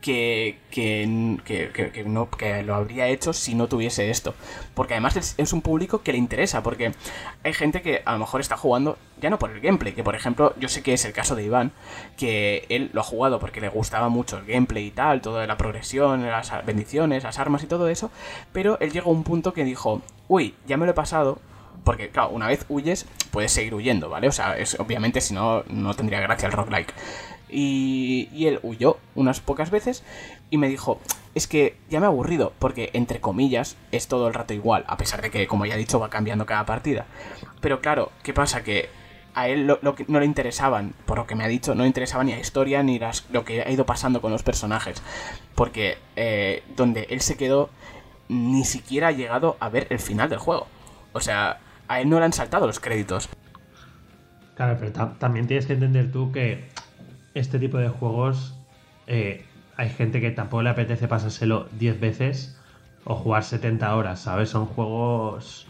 [0.00, 1.40] que, que,
[1.74, 4.34] que, no, que lo habría hecho si no tuviese esto.
[4.74, 6.92] Porque además es, un público que le interesa, porque
[7.42, 10.14] hay gente que a lo mejor está jugando ya no por el gameplay, que por
[10.14, 11.72] ejemplo yo sé que es el caso de Iván,
[12.16, 15.56] que él lo ha jugado porque le gustaba mucho el gameplay y tal, toda la
[15.56, 18.10] progresión, las bendiciones, las armas y todo eso,
[18.52, 21.40] pero él llegó a un punto que dijo, uy, ya me lo he pasado,
[21.84, 24.28] porque, claro, una vez huyes, puedes seguir huyendo, ¿vale?
[24.28, 26.94] O sea, es, obviamente si no, no tendría gracia el roguelike.
[27.50, 30.02] Y, y él huyó unas pocas veces
[30.50, 31.00] y me dijo,
[31.34, 34.96] es que ya me ha aburrido, porque entre comillas es todo el rato igual, a
[34.96, 37.06] pesar de que, como ya he dicho, va cambiando cada partida.
[37.60, 38.62] Pero claro, ¿qué pasa?
[38.62, 38.88] Que
[39.34, 41.86] a él lo, que no le interesaban, por lo que me ha dicho, no le
[41.86, 45.02] interesaba ni la historia ni las, lo que ha ido pasando con los personajes.
[45.54, 47.70] Porque eh, donde él se quedó,
[48.28, 50.66] ni siquiera ha llegado a ver el final del juego.
[51.12, 53.28] O sea, a él no le han saltado los créditos.
[54.54, 56.68] Claro, pero también tienes que entender tú que
[57.34, 58.54] este tipo de juegos
[59.06, 59.44] eh,
[59.76, 62.58] hay gente que tampoco le apetece pasárselo 10 veces
[63.04, 64.50] o jugar 70 horas, ¿sabes?
[64.50, 65.66] Son juegos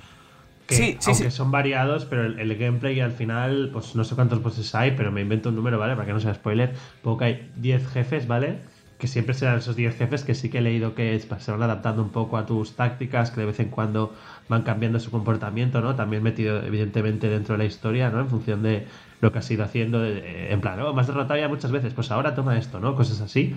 [0.66, 1.36] que, Sí, sí, aunque sí.
[1.36, 5.12] son variados, pero el, el gameplay al final, pues no sé cuántos bosses hay, pero
[5.12, 5.94] me invento un número, ¿vale?
[5.94, 6.74] Para que no sea spoiler.
[7.18, 8.58] Que hay 10 jefes, ¿vale?
[8.98, 12.02] Que siempre serán esos 10 jefes que sí que he leído que se van adaptando
[12.02, 14.12] un poco a tus tácticas, que de vez en cuando
[14.48, 15.94] van cambiando su comportamiento, ¿no?
[15.94, 18.20] También metido evidentemente dentro de la historia, ¿no?
[18.20, 18.86] En función de
[19.20, 22.10] lo que has ido haciendo, de- en plan, oh, has derrotado ya muchas veces, pues
[22.10, 22.96] ahora toma esto, ¿no?
[22.96, 23.56] Cosas así.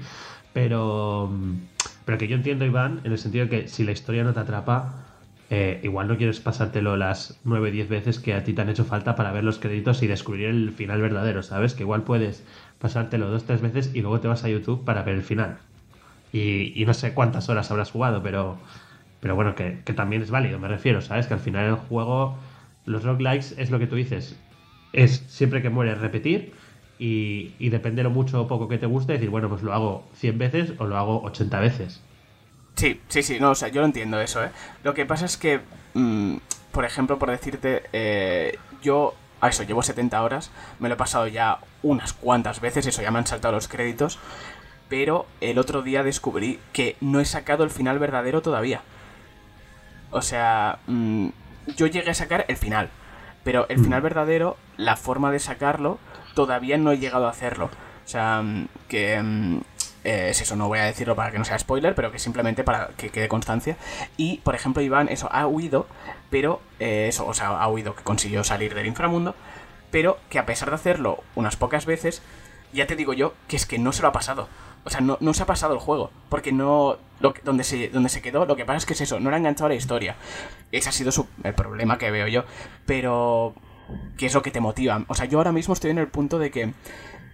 [0.54, 1.54] Pero, mm,
[2.06, 4.40] pero que yo entiendo, Iván, en el sentido de que si la historia no te
[4.42, 5.06] atrapa,
[5.50, 8.86] eh, igual no quieres pasártelo las 9 10 veces que a ti te han hecho
[8.86, 11.74] falta para ver los créditos y descubrir el final verdadero, ¿sabes?
[11.74, 12.46] Que igual puedes
[12.82, 15.60] pasártelo dos tres veces y luego te vas a YouTube para ver el final.
[16.34, 18.58] Y, no sé cuántas horas habrás jugado, pero,
[19.20, 21.28] pero bueno, que, que también es válido, me refiero, ¿sabes?
[21.28, 22.38] Que al final el juego,
[22.86, 24.40] los roguelikes es lo que tú dices,
[24.94, 26.54] es siempre que mueres repetir
[26.98, 30.08] y, y depende lo mucho o poco que te guste, decir, bueno, pues lo hago
[30.16, 32.02] 100 veces o lo hago 80 veces.
[32.76, 34.50] Sí, sí, sí, no, o sea, yo lo entiendo eso, ¿eh?
[34.84, 35.60] Lo que pasa es que,
[35.94, 36.38] mm,
[36.72, 41.28] por ejemplo, por decirte, eh, yo a eso llevo 70 horas, me lo he pasado
[41.28, 44.20] ya unas cuantas veces, eso ya me han saltado los créditos,
[44.88, 48.82] pero el otro día descubrí que no he sacado el final verdadero todavía.
[50.12, 51.30] O sea, mm,
[51.76, 52.90] yo llegué a sacar el final,
[53.44, 55.98] pero el final verdadero, la forma de sacarlo,
[56.36, 57.70] todavía no he llegado a hacerlo.
[58.06, 59.62] O sea, mm, que mm,
[60.04, 62.64] eh, es eso, no voy a decirlo para que no sea spoiler, pero que simplemente
[62.64, 63.78] para que quede constancia.
[64.18, 65.88] Y, por ejemplo, Iván, eso, ha huido,
[66.30, 69.36] pero eh, eso, o sea, ha huido que consiguió salir del inframundo,
[69.92, 72.22] pero que a pesar de hacerlo unas pocas veces,
[72.74, 74.48] ya te digo yo que es que no se lo ha pasado.
[74.84, 76.10] O sea, no, no se ha pasado el juego.
[76.30, 76.98] Porque no.
[77.20, 79.30] Lo que- donde, se, donde se quedó, lo que pasa es que es eso, no
[79.30, 80.16] le ha enganchado la historia.
[80.72, 82.46] Ese ha sido su- el problema que veo yo.
[82.88, 83.54] Pero.
[84.18, 85.04] ¿Qué es lo que te motiva?
[85.08, 86.74] O sea, yo ahora mismo estoy en el punto de que.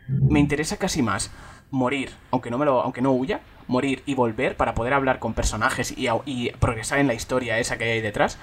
[0.09, 1.31] Me interesa casi más
[1.71, 5.33] morir, aunque no me lo, aunque no huya, morir y volver para poder hablar con
[5.33, 8.37] personajes y, progresar en la historia esa que hay detrás,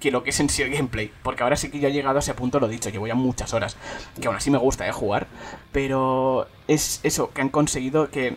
[0.00, 1.12] que lo que es en sí el gameplay.
[1.22, 3.52] Porque ahora sí que yo he llegado a ese punto, lo dicho, llevo ya muchas
[3.52, 3.76] horas.
[4.20, 5.26] Que aún así me gusta eh, jugar.
[5.72, 8.36] Pero es eso, que han conseguido que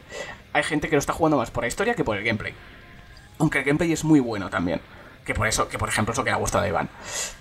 [0.54, 2.54] hay gente que lo está jugando más por la historia que por el gameplay.
[3.38, 4.82] Aunque el gameplay es muy bueno también.
[5.24, 6.90] Que por eso, que por ejemplo es lo que le ha gustado a Iván.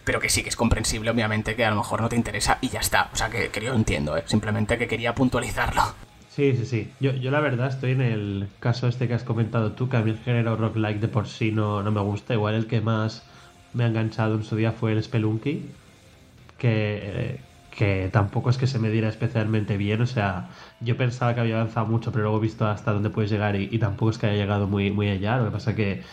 [0.04, 2.68] Pero que sí, que es comprensible, obviamente, que a lo mejor no te interesa y
[2.68, 3.08] ya está.
[3.14, 4.24] O sea, que, que yo entiendo, ¿eh?
[4.26, 6.09] Simplemente que quería puntualizarlo.
[6.32, 6.96] Sí, sí, sí.
[7.00, 10.02] Yo, yo la verdad estoy en el caso este que has comentado tú, que a
[10.02, 12.34] mí el género roguelike de por sí no, no me gusta.
[12.34, 13.28] Igual el que más
[13.72, 15.76] me ha enganchado en su día fue el Spelunky,
[16.56, 20.02] que, que tampoco es que se me diera especialmente bien.
[20.02, 23.30] O sea, yo pensaba que había avanzado mucho, pero luego he visto hasta dónde puedes
[23.30, 25.38] llegar y, y tampoco es que haya llegado muy, muy allá.
[25.38, 26.04] Lo que pasa que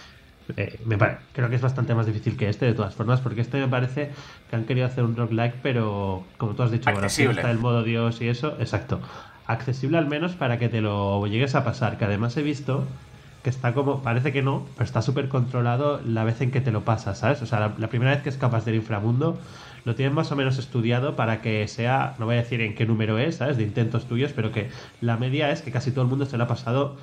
[0.55, 3.41] eh, me pare- creo que es bastante más difícil que este, de todas formas, porque
[3.41, 4.13] este me parece
[4.47, 7.83] que han querido hacer un roguelike, pero como tú has dicho, bueno, está el modo
[7.83, 9.01] Dios y eso, exacto.
[9.47, 12.85] Accesible al menos para que te lo llegues a pasar, que además he visto
[13.43, 16.71] que está como, parece que no, pero está súper controlado la vez en que te
[16.71, 17.41] lo pasas, ¿sabes?
[17.41, 19.37] O sea, la, primera vez que escapas del inframundo,
[19.85, 22.85] lo tienen más o menos estudiado para que sea, no voy a decir en qué
[22.85, 23.55] número es, ¿sabes?
[23.55, 26.43] De intentos tuyos, pero que la media es que casi todo el mundo se lo
[26.43, 26.97] ha pasado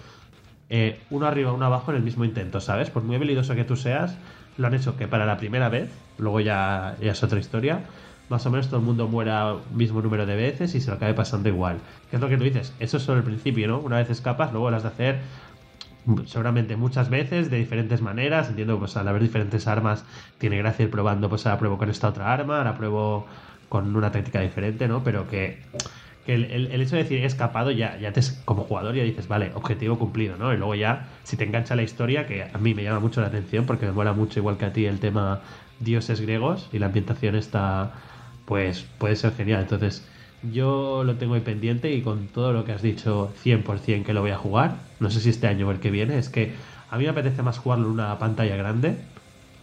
[0.68, 2.90] eh, uno arriba, uno abajo en el mismo intento, ¿sabes?
[2.90, 4.18] Por muy habilidoso que tú seas,
[4.59, 7.80] lo han hecho que para la primera vez, luego ya es otra historia,
[8.28, 11.14] más o menos todo el mundo muera mismo número de veces y se lo acabe
[11.14, 11.78] pasando igual.
[12.10, 12.72] ¿Qué es lo que tú dices?
[12.80, 13.78] Eso es solo el principio, ¿no?
[13.80, 15.20] Una vez escapas, luego las de hacer
[16.26, 18.48] seguramente muchas veces, de diferentes maneras.
[18.48, 20.04] Entiendo que pues, al haber diferentes armas
[20.38, 23.26] tiene gracia ir probando, pues ahora pruebo con esta otra arma, ahora pruebo
[23.68, 25.02] con una táctica diferente, ¿no?
[25.02, 25.58] Pero que,
[26.26, 29.50] que el hecho de decir he escapado ya, ya te, como jugador ya dices, vale,
[29.54, 30.52] objetivo cumplido, ¿no?
[30.52, 33.28] Y luego ya, si te engancha la historia, que a mí me llama mucho la
[33.28, 35.40] atención porque me mola mucho, igual que a ti, el tema
[35.80, 37.92] dioses griegos y la ambientación está,
[38.44, 39.62] pues puede ser genial.
[39.62, 40.09] Entonces,
[40.40, 44.20] yo lo tengo ahí pendiente y con todo lo que has dicho 100% que lo
[44.20, 46.54] voy a jugar, no sé si este año o el que viene, es que
[46.88, 49.12] a mí me apetece más jugarlo en una pantalla grande,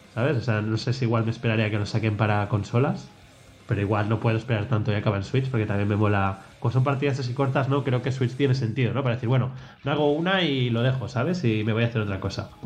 [0.09, 0.37] ¿sabes?
[0.37, 3.17] O sea, no sé si igual me esperaría que lo saquen para consolas,
[3.65, 6.55] pero igual no puedo esperar tanto y acaba en Switch porque también me mola.
[6.59, 7.83] Como son partidas así cortas, ¿no?
[7.83, 9.03] Creo que Switch tiene sentido, ¿no?
[9.03, 11.43] Para decir, bueno, me hago una y lo dejo, ¿sabes?
[11.43, 12.57] Y me voy a hacer otra cosa.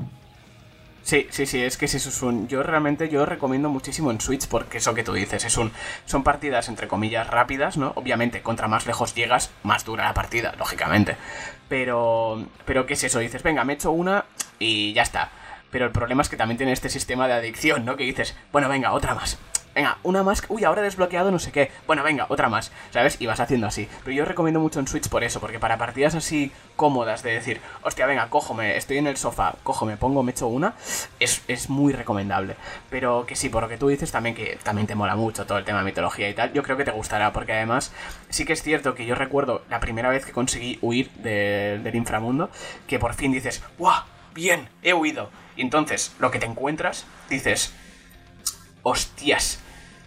[1.06, 2.48] Sí, sí, sí, es que eso es un...
[2.48, 5.72] Yo realmente yo recomiendo muchísimo en Switch porque eso que tú dices, es un...
[6.06, 7.94] Son partidas entre comillas rápidas, ¿no?
[7.96, 11.16] Obviamente, contra más lejos llegas, más dura la partida, lógicamente.
[11.70, 12.44] Pero...
[12.66, 13.20] Pero ¿qué es eso?
[13.20, 14.26] Dices, venga, me echo una
[14.58, 15.30] y ya está.
[15.70, 17.98] Pero el problema es que también tiene este sistema de adicción, ¿no?
[17.98, 19.38] Que dices, bueno, venga, otra más.
[19.76, 20.42] Venga, una más.
[20.48, 21.70] Uy, ahora he desbloqueado no sé qué.
[21.86, 22.72] Bueno, venga, otra más.
[22.92, 23.18] ¿Sabes?
[23.20, 23.90] Y vas haciendo así.
[24.06, 27.60] Pero yo recomiendo mucho en Switch por eso, porque para partidas así cómodas de decir,
[27.84, 30.76] hostia, venga, cójome, estoy en el sofá, cojo, me pongo, me echo una,
[31.20, 32.56] es, es muy recomendable.
[32.90, 35.58] Pero que sí, por lo que tú dices también, que también te mola mucho todo
[35.58, 37.92] el tema de mitología y tal, yo creo que te gustará, porque además
[38.30, 41.96] sí que es cierto que yo recuerdo la primera vez que conseguí huir de- del
[41.96, 42.50] inframundo,
[42.88, 44.04] que por fin dices, ¡guau!
[44.34, 45.30] bien, he huido.
[45.58, 47.74] Y entonces lo que te encuentras, dices,
[48.84, 49.60] hostias,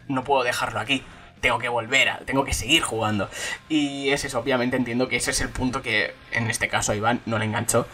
[0.08, 1.02] no puedo dejarlo aquí.
[1.40, 3.28] Tengo que volver, a, tengo que seguir jugando.
[3.68, 7.20] Y es obviamente entiendo que ese es el punto que en este caso a Iván
[7.26, 7.86] no le enganchó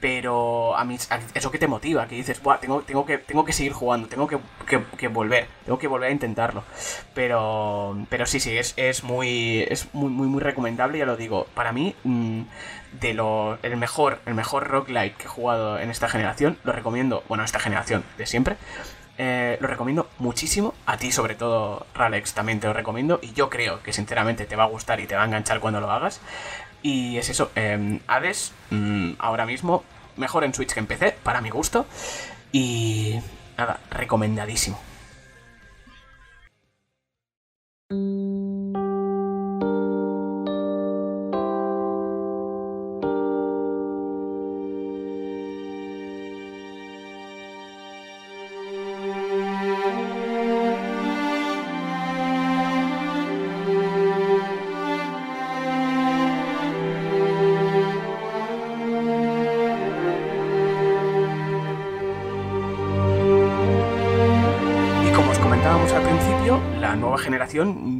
[0.00, 0.98] pero a mí
[1.34, 4.28] eso que te motiva, que dices, Buah, tengo, tengo, que, tengo que seguir jugando, tengo
[4.28, 4.38] que,
[4.96, 6.64] que, volver, tengo que volver a intentarlo.
[7.14, 11.46] Pero, pero sí, sí, es, es, muy, es muy, muy, muy recomendable, ya lo digo.
[11.54, 12.42] Para mí, mm,
[13.00, 17.24] de lo, el mejor, el mejor roguelike que he jugado en esta generación, lo recomiendo,
[17.28, 18.56] bueno, esta generación de siempre.
[19.18, 23.48] Eh, lo recomiendo muchísimo, a ti sobre todo, Ralex, también te lo recomiendo y yo
[23.48, 26.20] creo que sinceramente te va a gustar y te va a enganchar cuando lo hagas.
[26.82, 29.84] Y es eso, eh, Hades mm, ahora mismo
[30.16, 31.86] mejor en Switch que en PC, para mi gusto.
[32.52, 33.20] Y
[33.56, 34.78] nada, recomendadísimo.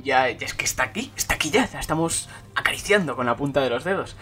[0.02, 3.84] Ya, es que está aquí, está aquí ya, estamos acariciando con la punta de los
[3.84, 4.16] dedos.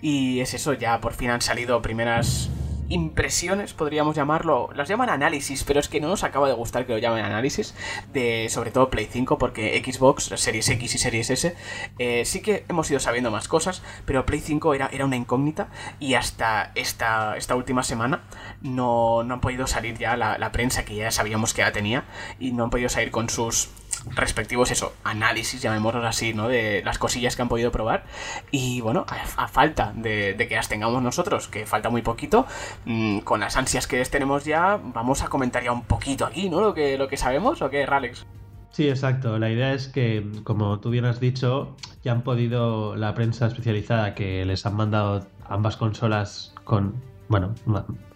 [0.00, 2.50] Y es eso, ya por fin han salido primeras
[2.90, 4.68] impresiones, podríamos llamarlo.
[4.74, 7.74] Las llaman análisis, pero es que no nos acaba de gustar que lo llamen análisis.
[8.12, 11.56] De sobre todo Play 5, porque Xbox, Series X y Series S,
[11.98, 15.68] eh, sí que hemos ido sabiendo más cosas, pero Play 5 era, era una incógnita.
[16.00, 18.24] Y hasta esta, esta última semana
[18.60, 22.04] no, no han podido salir ya la, la prensa que ya sabíamos que ya tenía.
[22.38, 23.70] Y no han podido salir con sus
[24.14, 26.48] respectivos, eso, análisis, llamémoslos así, ¿no?
[26.48, 28.04] De las cosillas que han podido probar.
[28.50, 32.46] Y bueno, a, falta de, que las tengamos nosotros, que falta muy poquito,
[32.84, 36.60] mm, con las ansias que tenemos ya, vamos a comentar ya un poquito aquí, ¿no?
[36.60, 38.26] Lo que, lo que sabemos, ¿o qué, Ralex?
[38.70, 39.38] Sí, exacto.
[39.38, 44.14] La idea es que, como tú bien has dicho, ya han podido la prensa especializada
[44.14, 46.94] que les han mandado ambas consolas con,
[47.28, 47.54] bueno,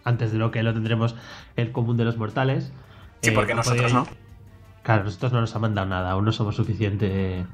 [0.04, 1.16] antes de lo que lo tendremos
[1.56, 2.72] el común de los mortales.
[3.22, 4.06] Sí, porque eh, nosotros no.
[4.84, 7.46] Claro, nosotros no nos han mandado nada, aún no somos suficiente.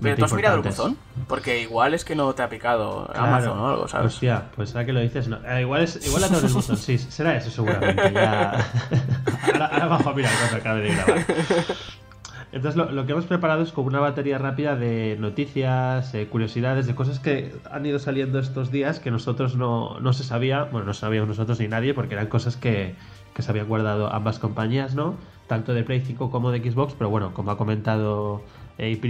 [0.00, 3.58] Pero tú has mirado el buzón, porque igual es que no te ha picado Amazon
[3.58, 4.14] o algo, ¿sabes?
[4.14, 5.38] Hostia, pues ahora que lo dices, no.
[5.44, 8.12] Eh, igual, es, igual el buzón, sí, será eso seguramente.
[8.14, 8.52] Ya...
[9.60, 11.26] ahora, bajo a mirar cuando acabe de grabar.
[12.52, 16.86] Entonces lo, lo, que hemos preparado es como una batería rápida de noticias, eh, curiosidades,
[16.86, 20.86] de cosas que han ido saliendo estos días que nosotros no, no se sabía, bueno,
[20.86, 22.94] no sabíamos nosotros ni nadie, porque eran cosas que,
[23.38, 25.14] que se habían guardado ambas compañías, ¿no?
[25.48, 28.42] tanto de Play 5 como de Xbox, pero bueno, como ha comentado
[28.76, 29.00] eh,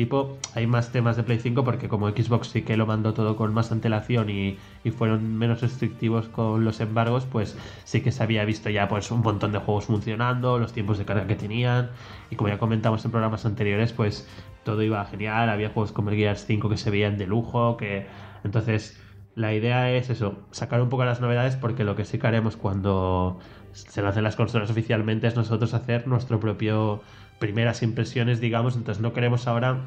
[0.54, 3.52] hay más temas de Play 5 porque como Xbox sí que lo mandó todo con
[3.52, 4.56] más antelación y,
[4.96, 9.20] fueron menos restrictivos con los embargos, pues sí que se había visto ya pues un
[9.20, 11.90] montón de juegos funcionando, los tiempos de carga que tenían
[12.30, 14.26] y como ya comentamos en programas anteriores, pues
[14.64, 18.06] todo iba genial, había juegos como el Gears 5 que se veían de lujo, que
[18.44, 18.98] entonces
[19.34, 22.56] la idea es eso, sacar un poco las novedades porque lo que sí que haremos
[22.56, 23.38] cuando
[23.72, 27.02] se hacen las consolas oficialmente es nosotros hacer nuestro propio
[27.38, 29.78] primeras impresiones, digamos, entonces no queremos ahora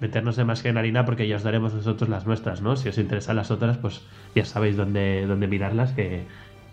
[0.00, 2.76] meternos demasiado en harina porque ya os daremos nosotros las nuestras, ¿no?
[2.76, 4.02] Si os interesan las otras, pues
[4.34, 6.26] ya sabéis dónde, dónde mirarlas, que,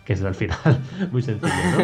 [0.05, 0.57] que es al final
[1.11, 1.83] muy sencillo, ¿no?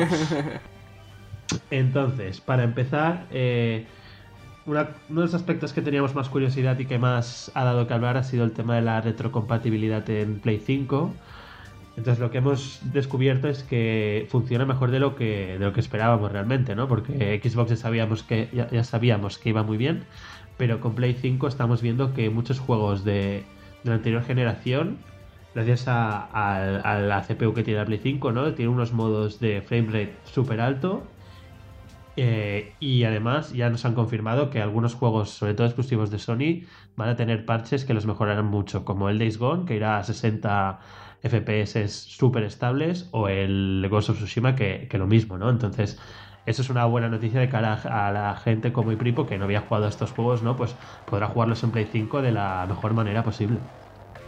[1.71, 3.86] Entonces, para empezar, eh,
[4.65, 8.17] uno de los aspectos que teníamos más curiosidad y que más ha dado que hablar
[8.17, 11.13] ha sido el tema de la retrocompatibilidad en Play 5.
[12.00, 15.82] Entonces lo que hemos descubierto es que funciona mejor de lo que, de lo que
[15.82, 16.88] esperábamos realmente, ¿no?
[16.88, 20.06] Porque Xbox ya sabíamos que, ya, sabíamos que iba muy bien,
[20.56, 23.43] pero con Play 5 estamos viendo que muchos juegos de,
[23.84, 25.00] la anterior generación,
[25.54, 28.54] gracias a, la CPU que tiene la Play 5, ¿no?
[28.54, 31.04] Tiene unos modos de framerate súper alto.
[32.16, 36.66] Eh, y además ya nos han confirmado que algunos juegos, sobre todo exclusivos de Sony,
[36.95, 40.04] van a tener parches que los mejorarán mucho, como el Days Gone, que irá a
[40.04, 40.80] 60
[41.22, 45.49] FPS súper estables o el Ghost of Tsushima que, lo mismo, ¿no?
[45.49, 45.99] Entonces,
[46.45, 49.61] eso es una buena noticia de cara a la gente como Ipripo que no había
[49.61, 50.55] jugado estos juegos, ¿no?
[50.55, 53.70] Pues podrá jugarlos en Play 5 de la mejor manera posible.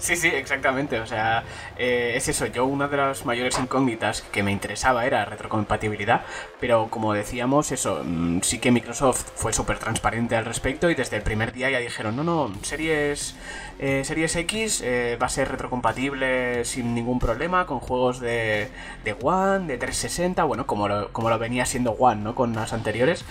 [0.01, 0.99] Sí, sí, exactamente.
[0.99, 1.43] O sea,
[1.77, 2.47] eh, es eso.
[2.47, 6.23] Yo una de las mayores incógnitas que me interesaba era retrocompatibilidad,
[6.59, 11.17] pero como decíamos, eso, mm, sí que Microsoft fue súper transparente al respecto y desde
[11.17, 13.35] el primer día ya dijeron, no, no, series,
[13.77, 18.69] eh, series X eh, va a ser retrocompatible sin ningún problema con juegos de,
[19.03, 22.33] de One, de 360, bueno, como lo, como lo venía siendo One, ¿no?
[22.33, 23.23] Con las anteriores.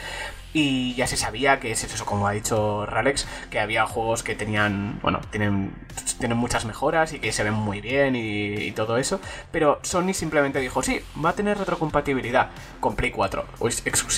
[0.53, 4.35] Y ya se sabía que es eso, como ha dicho Ralex, que había juegos que
[4.35, 5.73] tenían, bueno, tienen
[6.21, 9.21] tienen muchas mejoras y que se ven muy bien y, todo eso.
[9.51, 13.45] Pero Sony simplemente dijo, sí, va a tener retrocompatibilidad con Play 4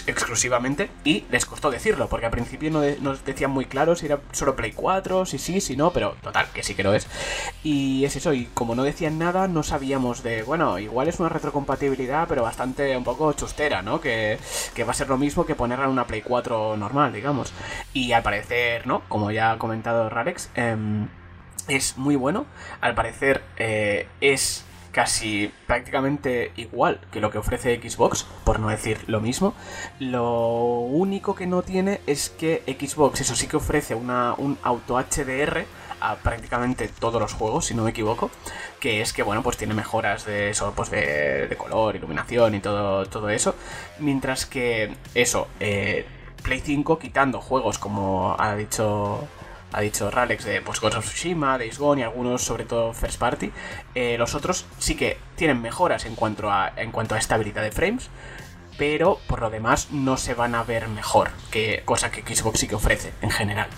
[0.07, 4.21] exclusivamente y les costó decirlo, porque al principio no nos decían muy claro si era
[4.33, 7.07] solo Play 4, si sí, si no, pero total, que sí que lo es.
[7.63, 11.31] Y es eso, y como no decían nada, no sabíamos de, bueno, igual es una
[11.31, 14.01] retrocompatibilidad, pero bastante un poco chustera, ¿no?
[14.01, 14.39] Que,
[14.75, 17.53] que va a ser lo mismo que ponerla en una Play 4 normal, digamos.
[17.93, 19.03] Y al parecer, ¿no?
[19.09, 21.09] Como ya ha comentado Ralex, em,
[21.69, 22.47] es muy bueno.
[22.81, 28.99] Al parecer eh, es casi prácticamente igual que lo que ofrece Xbox, por no decir
[29.07, 29.55] lo mismo.
[29.99, 34.99] Lo único que no tiene es que Xbox, eso sí que ofrece una, un auto
[34.99, 35.65] HDR
[36.11, 38.31] a prácticamente todos los juegos, si no me equivoco,
[38.81, 43.07] que es que, bueno, pues tiene mejoras de eso, pues de, color, iluminación y todo,
[43.07, 43.55] todo eso,
[43.99, 46.07] mientras que eso, eh,
[46.43, 49.29] Play 5 quitando juegos como ha dicho
[49.73, 53.19] ha dicho Ralex de pues, Ghost of Tsushima, Days Gone y algunos, sobre todo First
[53.19, 53.51] Party.
[53.95, 57.73] Eh, los otros sí que tienen mejoras en cuanto, a, en cuanto a estabilidad de
[57.73, 58.11] frames,
[58.79, 62.69] pero por lo demás no se van a ver mejor, que cosa que Xbox sí
[62.69, 63.69] que ofrece en general.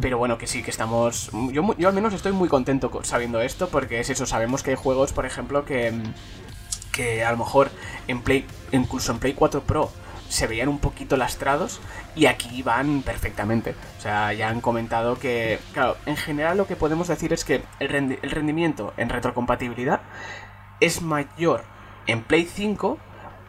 [0.00, 1.30] Pero bueno, que sí, que estamos...
[1.52, 4.76] Yo, yo al menos estoy muy contento sabiendo esto, porque es eso, sabemos que hay
[4.76, 5.92] juegos, por ejemplo, que,
[6.92, 7.70] que a lo mejor
[8.08, 9.90] en Play, incluso en Play 4 Pro,
[10.28, 11.80] se veían un poquito lastrados
[12.14, 13.74] y aquí van perfectamente.
[13.98, 17.62] O sea, ya han comentado que, claro, en general lo que podemos decir es que
[17.78, 17.88] el,
[18.22, 20.00] rendimiento en retrocompatibilidad
[20.80, 21.64] es mayor
[22.06, 22.98] en Play 5,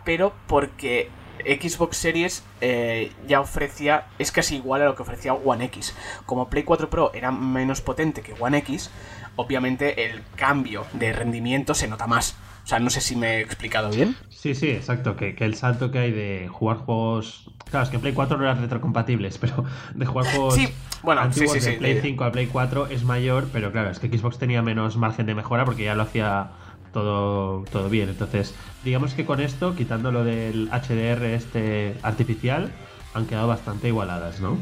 [0.07, 1.09] pero porque
[1.45, 5.93] Xbox Series eh, ya ofrecía, es casi igual a lo que ofrecía One X.
[6.25, 8.89] Como Play 4 Pro era menos potente que One X,
[9.35, 12.37] obviamente el cambio de rendimiento se nota más.
[12.63, 14.15] O sea, no sé si me he explicado bien.
[14.29, 15.17] Sí, sí, exacto.
[15.17, 17.51] Que, el salto que hay de jugar juegos.
[17.69, 20.69] Claro, es que en Play 4 no eran retrocompatibles, pero de jugar juegos sí,
[21.03, 23.99] bueno, antiguos sí, sí, de Play 5 a Play 4 es mayor, pero claro, es
[23.99, 26.51] que Xbox tenía menos margen de mejora porque ya lo hacía
[26.97, 28.09] todo, todo bien.
[28.09, 32.71] Entonces, digamos que con esto, quitando lo del HDR este artificial,
[33.13, 34.57] han quedado bastante igualadas, ¿no?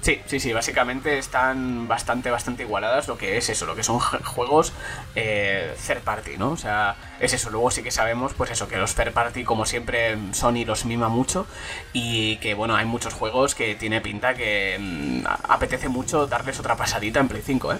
[0.00, 3.98] Sí, sí, sí, básicamente están bastante, bastante igualadas lo que es eso, lo que son
[3.98, 4.72] juegos
[5.16, 6.50] eh, third party, ¿no?
[6.50, 7.50] O sea, es eso.
[7.50, 11.08] Luego sí que sabemos, pues eso, que los third party, como siempre, Sony los mima
[11.08, 11.48] mucho
[11.92, 16.76] y que, bueno, hay muchos juegos que tiene pinta que mm, apetece mucho darles otra
[16.76, 17.78] pasadita en Play 5, ¿eh?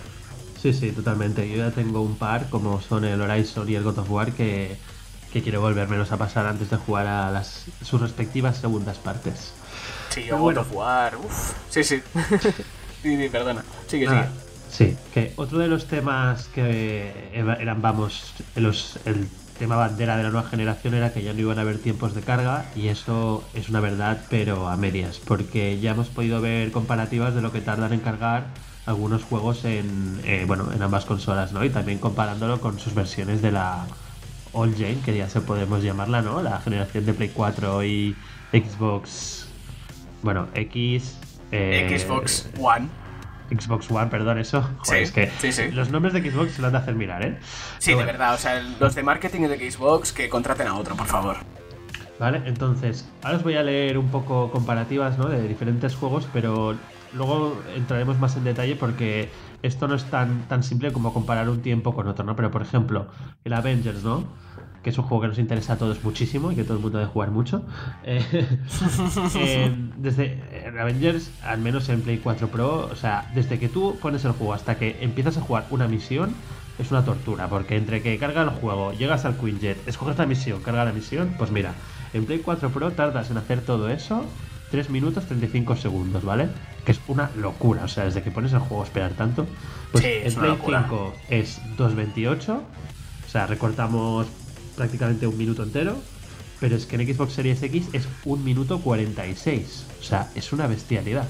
[0.61, 1.49] Sí, sí, totalmente.
[1.49, 4.77] Yo ya tengo un par, como son el Horizon y el God of War, que,
[5.33, 9.53] que quiero volvérmelos a pasar antes de jugar a las, sus respectivas segundas partes.
[10.11, 10.65] Sí, o bueno.
[11.69, 12.03] Sí, sí.
[13.03, 13.63] sí, perdona.
[13.87, 14.25] Sigue, sigue.
[14.71, 19.29] Sí, que otro de los temas que eran, vamos, los, el
[19.59, 22.21] tema bandera de la nueva generación era que ya no iban a haber tiempos de
[22.23, 27.35] carga y eso es una verdad, pero a medias, porque ya hemos podido ver comparativas
[27.35, 28.49] de lo que tardan en cargar
[28.87, 31.65] algunos juegos en, eh, bueno, en ambas consolas, ¿no?
[31.65, 33.87] Y también comparándolo con sus versiones de la
[34.53, 36.41] All Gen, que ya se podemos llamarla, ¿no?
[36.43, 38.17] La generación de Play 4 y
[38.53, 39.47] Xbox
[40.27, 41.17] bueno, X.
[41.53, 42.89] Eh, Xbox One.
[43.49, 44.69] Xbox One, perdón, eso.
[44.93, 45.31] es que
[45.73, 47.39] los nombres de Xbox se lo han de hacer mirar, ¿eh?
[47.79, 51.07] Sí, de verdad, o sea, los de marketing de Xbox que contraten a otro, por
[51.07, 51.37] favor.
[52.19, 55.29] Vale, entonces, ahora os voy a leer un poco comparativas, ¿no?
[55.29, 56.75] De diferentes juegos, pero
[57.17, 59.29] luego entraremos más en detalle porque
[59.63, 62.37] esto no es tan, tan simple como comparar un tiempo con otro, ¿no?
[62.37, 63.07] Pero, por ejemplo,
[63.45, 64.25] el Avengers, ¿no?
[64.87, 66.99] que es un juego que nos interesa a todos muchísimo y que todo el mundo
[66.99, 67.65] debe jugar mucho.
[68.05, 68.23] Eh,
[69.35, 70.41] eh, desde
[70.79, 74.55] Avengers, al menos en Play 4 Pro, o sea, desde que tú pones el juego
[74.55, 76.33] hasta que empiezas a jugar una misión,
[76.79, 80.63] es una tortura, porque entre que carga el juego, llegas al Quinjet, escoges la misión,
[80.63, 81.75] carga la misión, pues mira,
[82.13, 84.25] en Play 4 Pro tardas en hacer todo eso
[84.71, 86.49] 3 minutos 35 segundos, ¿vale?
[86.87, 89.47] Que es una locura, o sea, desde que pones el juego a esperar tanto.
[89.93, 94.27] Pues en Play 5 es 2.28, o sea, recortamos
[94.77, 95.97] prácticamente un minuto entero,
[96.61, 99.87] pero es que en Xbox Series X es un minuto 46.
[100.01, 101.29] O sea, es una bestialidad.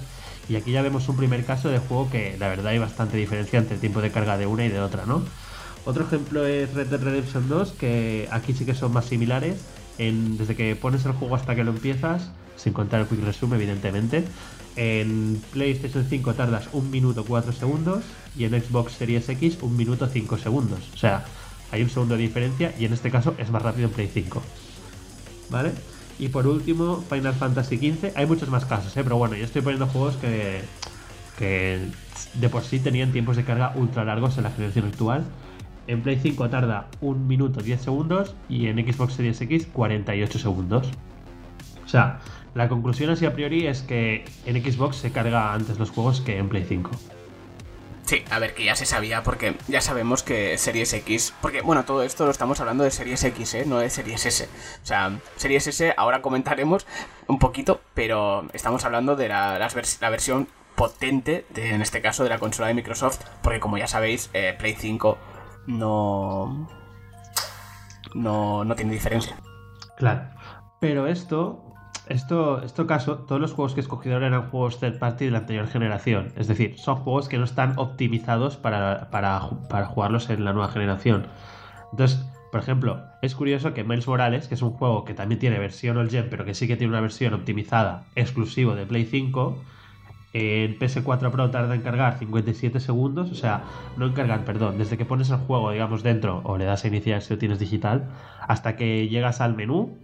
[0.48, 3.59] Y aquí ya vemos un primer caso de juego que la verdad hay bastante diferencia
[3.59, 5.24] entre el tiempo de carga de una y de otra, ¿no?
[5.84, 9.57] Otro ejemplo es Red Dead Redemption 2, que aquí sí que son más similares.
[9.98, 13.57] En, desde que pones el juego hasta que lo empiezas, sin contar el quick resume,
[13.57, 14.24] evidentemente.
[14.77, 18.05] En PlayStation 5 tardas un minuto 4 segundos
[18.37, 20.81] y en Xbox Series X un minuto 5 segundos.
[20.95, 21.24] O sea,
[21.72, 24.43] hay un segundo de diferencia y en este caso es más rápido en Play 5.
[25.51, 25.72] ¿Vale?
[26.18, 28.12] Y por último, Final Fantasy XV.
[28.16, 29.03] Hay muchos más casos, ¿eh?
[29.03, 30.62] pero bueno, yo estoy poniendo juegos que,
[31.39, 31.81] que
[32.35, 35.24] de por sí tenían tiempos de carga ultra largos en la generación actual.
[35.87, 40.89] En Play 5 tarda 1 minuto 10 segundos y en Xbox Series X 48 segundos.
[41.85, 42.18] O sea,
[42.57, 46.38] la conclusión así a priori es que en Xbox se carga antes los juegos que
[46.38, 46.90] en Play 5.
[48.07, 51.34] Sí, a ver, que ya se sabía, porque ya sabemos que Series X.
[51.42, 53.64] Porque, bueno, todo esto lo estamos hablando de Series X, ¿eh?
[53.66, 54.48] No de Series S.
[54.82, 56.86] O sea, Series S ahora comentaremos
[57.26, 62.30] un poquito, pero estamos hablando de la, la versión potente, de, en este caso, de
[62.30, 65.18] la consola de Microsoft, porque como ya sabéis, eh, Play 5
[65.66, 66.68] no.
[68.14, 69.36] No, no tiene diferencia.
[69.98, 70.30] Claro.
[70.80, 71.65] Pero esto
[72.09, 75.38] esto, esto caso, todos los juegos que he escogido eran juegos third party de la
[75.38, 76.32] anterior generación.
[76.36, 79.40] Es decir, son juegos que no están optimizados para, para,
[79.86, 81.26] jugarlos en la nueva generación.
[81.90, 85.59] Entonces, por ejemplo, es curioso que Miles Morales, que es un juego que también tiene
[85.59, 89.59] versión all gen, pero que sí que tiene una versión optimizada exclusivo de Play 5,
[90.32, 93.64] en PS4 Pro tarda en cargar 57 segundos, o sea,
[93.96, 96.88] no en cargar, perdón, desde que pones el juego, digamos, dentro o le das a
[96.88, 98.11] iniciar si lo tienes digital,
[98.46, 99.96] hasta que llegas al menú,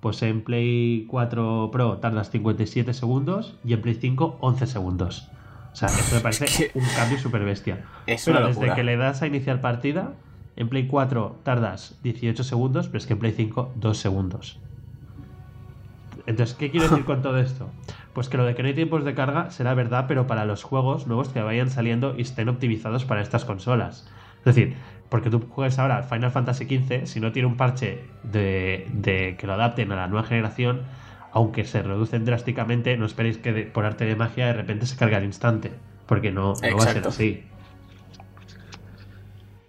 [0.00, 5.28] pues en Play 4 Pro tardas 57 segundos y en Play 5 11 segundos.
[5.72, 7.84] O sea, esto me parece un cambio súper bestia.
[8.24, 10.14] pero desde que le das a iniciar partida,
[10.56, 14.58] en Play 4 tardas 18 segundos, pero es que en Play 5 2 segundos.
[16.26, 17.70] Entonces, ¿qué quiero decir con todo esto?
[18.12, 20.62] Pues que lo de que no hay tiempos de carga será verdad, pero para los
[20.62, 24.10] juegos nuevos que vayan saliendo y estén optimizados para estas consolas.
[24.40, 24.76] Es decir,
[25.08, 29.54] porque tú juegues ahora Final Fantasy XV, si no tiene un parche de, que lo
[29.54, 30.82] adapten a la nueva generación,
[31.32, 35.16] aunque se reducen drásticamente, no esperéis que por arte de magia de repente se cargue
[35.16, 35.72] al instante,
[36.06, 37.44] porque no, va a ser así.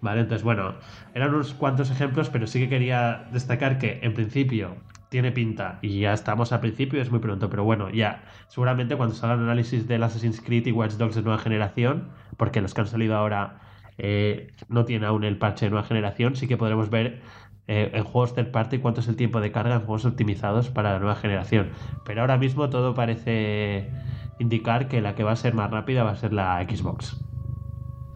[0.00, 0.74] Vale, entonces bueno,
[1.14, 4.76] eran unos cuantos ejemplos, pero sí que quería destacar que en principio
[5.10, 9.14] tiene pinta y ya estamos al principio, es muy pronto, pero bueno, ya seguramente cuando
[9.14, 12.80] salga el análisis del Assassin's Creed y Watch Dogs de nueva generación, porque los que
[12.82, 13.60] han salido ahora
[14.02, 17.20] eh, no tiene aún el parche de nueva generación, sí que podremos ver
[17.68, 20.92] eh, en juegos third party cuánto es el tiempo de carga en juegos optimizados para
[20.92, 21.70] la nueva generación.
[22.04, 23.90] Pero ahora mismo todo parece
[24.38, 27.20] indicar que la que va a ser más rápida va a ser la Xbox.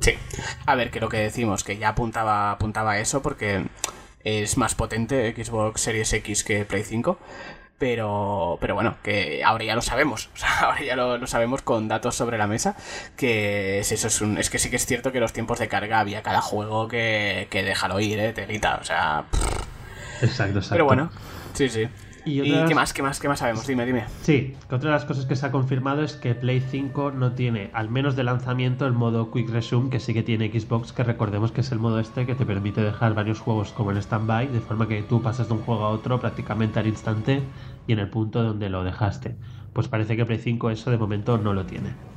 [0.00, 0.12] Sí,
[0.66, 3.66] a ver, que lo que decimos, que ya apuntaba, apuntaba a eso porque
[4.24, 7.18] es más potente Xbox Series X que Play 5,
[7.78, 11.88] pero, pero bueno, que ahora ya lo sabemos, o sea, ahora ya lo, sabemos con
[11.88, 12.76] datos sobre la mesa,
[13.16, 15.68] que es eso, es, un, es que sí que es cierto que los tiempos de
[15.68, 19.24] carga había cada juego que, que déjalo ir, eh, telita, o sea...
[20.22, 20.70] Exacto, exacto.
[20.70, 21.10] Pero bueno,
[21.54, 21.88] sí, sí.
[22.24, 23.66] ¿Y, qué más, qué más, qué más sabemos?
[23.66, 24.04] Dime, dime.
[24.22, 27.32] Sí, que otra de las cosas que se ha confirmado es que Play 5 no
[27.32, 31.04] tiene, al menos de lanzamiento, el modo Quick Resume que sí que tiene Xbox, que
[31.04, 34.48] recordemos que es el modo este que te permite dejar varios juegos como en stand-by,
[34.48, 37.42] de forma que tú pasas de un juego a otro prácticamente al instante
[37.86, 39.36] y en el punto donde lo dejaste.
[39.72, 42.13] Pues parece que Play 5 eso de momento no lo tiene.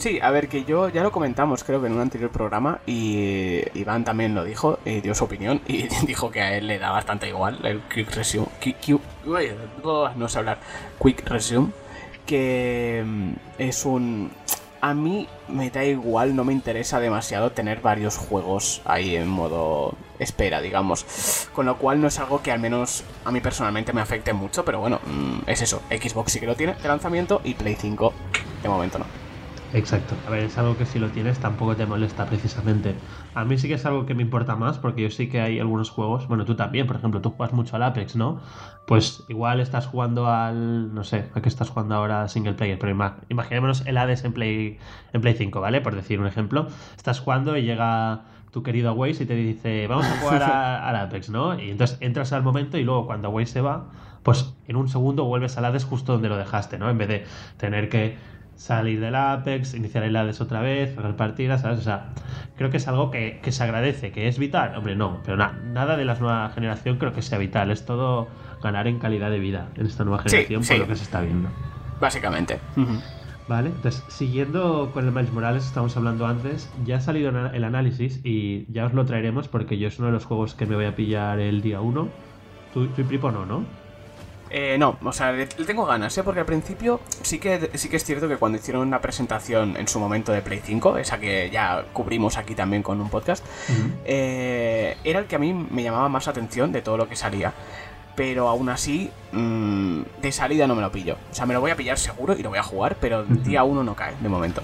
[0.00, 3.60] Sí, a ver, que yo ya lo comentamos, creo que en un anterior programa, y
[3.74, 6.90] Iván también lo dijo, y dio su opinión, y dijo que a él le da
[6.90, 8.46] bastante igual el Quick Resume.
[10.16, 10.58] no sé hablar.
[11.02, 11.68] Quick Resume,
[12.24, 14.30] que mm, es un.
[14.80, 19.94] A mí me da igual, no me interesa demasiado tener varios juegos ahí en modo
[20.18, 21.50] espera, digamos.
[21.52, 24.64] Con lo cual no es algo que al menos a mí personalmente me afecte mucho,
[24.64, 25.82] pero bueno, mm, es eso.
[25.90, 28.14] Xbox sí que lo tiene de lanzamiento y Play 5
[28.62, 29.19] de momento no.
[29.72, 30.16] Exacto.
[30.26, 32.94] A ver, es algo que si lo tienes tampoco te molesta precisamente.
[33.34, 35.60] A mí sí que es algo que me importa más porque yo sí que hay
[35.60, 38.40] algunos juegos, bueno, tú también, por ejemplo, tú juegas mucho al Apex, ¿no?
[38.86, 42.96] Pues igual estás jugando al, no sé, a qué estás jugando ahora single player, pero
[43.28, 44.78] imaginémonos el Hades en Play,
[45.12, 45.80] en Play 5, ¿vale?
[45.80, 46.66] Por decir un ejemplo.
[46.96, 50.42] Estás jugando y llega tu querido Waze y te dice, vamos a jugar
[50.82, 51.60] al Apex, ¿no?
[51.60, 53.86] Y entonces entras al momento y luego cuando Waze se va,
[54.24, 56.90] pues en un segundo vuelves al Hades justo donde lo dejaste, ¿no?
[56.90, 57.24] En vez de
[57.56, 58.18] tener que
[58.60, 61.78] salir del Apex, iniciar el Hades otra vez, hacer partidas, ¿sabes?
[61.78, 62.10] O sea,
[62.58, 64.76] creo que es algo que, se agradece, que es vital.
[64.76, 67.70] Hombre, no, pero nada de la nueva generación creo que sea vital.
[67.70, 68.28] Es todo
[68.62, 71.48] ganar en calidad de vida en esta nueva generación por lo que se está viendo.
[71.98, 72.60] Básicamente.
[73.48, 78.20] Vale, entonces siguiendo con el Miles Morales, estamos hablando antes, ya ha salido el análisis
[78.24, 80.84] y ya os lo traeremos porque yo es uno de los juegos que me voy
[80.84, 82.08] a pillar el día 1.
[82.74, 83.64] Tú, tú y Pripo no, ¿no?
[84.50, 86.22] Eh, no, o sea, le, tengo ganas, ¿eh?
[86.24, 89.86] Porque al principio sí que, sí que es cierto que cuando hicieron una presentación en
[89.86, 93.44] su momento de Play 5, esa que ya cubrimos aquí también con un podcast,
[94.04, 97.52] eh, era el que a mí me llamaba más atención de todo lo que salía.
[98.16, 101.16] Pero aún así, mm, de salida no me lo pillo.
[101.30, 103.62] O sea, me lo voy a pillar seguro y lo voy a jugar, pero día
[103.62, 104.62] uno no cae, de momento.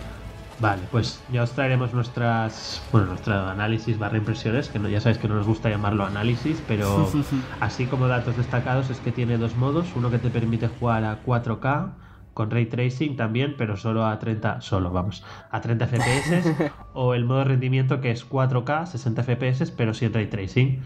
[0.58, 5.18] Vale, pues ya os traeremos nuestras, bueno, nuestro análisis barra impresiones, que no, ya sabéis
[5.18, 7.10] que no nos gusta llamarlo análisis, pero
[7.60, 11.22] así como datos destacados es que tiene dos modos, uno que te permite jugar a
[11.22, 11.92] 4K
[12.32, 17.24] con ray tracing también, pero solo a 30, solo vamos, a 30 FPS, o el
[17.26, 20.80] modo rendimiento que es 4K, 60 FPS, pero sin ray tracing.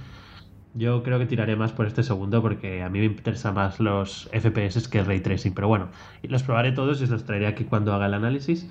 [0.75, 4.31] Yo creo que tiraré más por este segundo porque a mí me interesa más los
[4.33, 5.89] FPS que el ray tracing, pero bueno,
[6.23, 8.69] los probaré todos y os los traeré aquí cuando haga el análisis.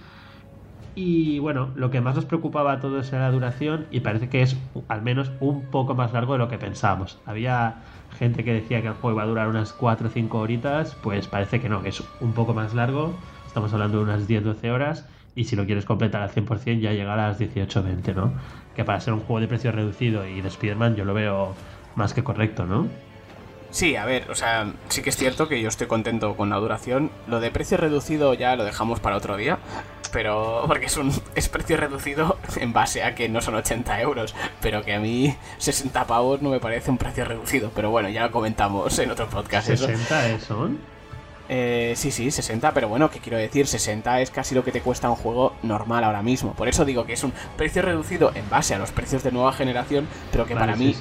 [0.95, 4.41] Y bueno, lo que más nos preocupaba a todos era la duración y parece que
[4.41, 7.19] es al menos un poco más largo de lo que pensábamos.
[7.25, 7.75] Había
[8.17, 11.27] gente que decía que el juego iba a durar unas 4 o 5 horitas, pues
[11.27, 13.13] parece que no, que es un poco más largo.
[13.47, 17.13] Estamos hablando de unas 10-12 horas y si lo quieres completar al 100% ya llega
[17.13, 18.33] a las 18-20, ¿no?
[18.75, 21.53] Que para ser un juego de precio reducido y de Spider-Man yo lo veo
[21.95, 22.87] más que correcto, ¿no?
[23.71, 26.57] Sí, a ver, o sea, sí que es cierto que yo estoy contento con la
[26.57, 27.11] duración.
[27.27, 29.59] Lo de precio reducido ya lo dejamos para otro día,
[30.11, 34.35] pero porque es un es precio reducido en base a que no son 80 euros,
[34.61, 37.71] pero que a mí 60 pavos no me parece un precio reducido.
[37.75, 39.69] Pero bueno, ya lo comentamos en otro podcast.
[39.69, 40.98] ¿60 son?
[41.51, 43.65] Eh, sí, sí, 60, pero bueno, ¿qué quiero decir?
[43.65, 46.53] 60 es casi lo que te cuesta un juego normal ahora mismo.
[46.53, 49.51] Por eso digo que es un precio reducido en base a los precios de nueva
[49.51, 50.95] generación, pero que para mí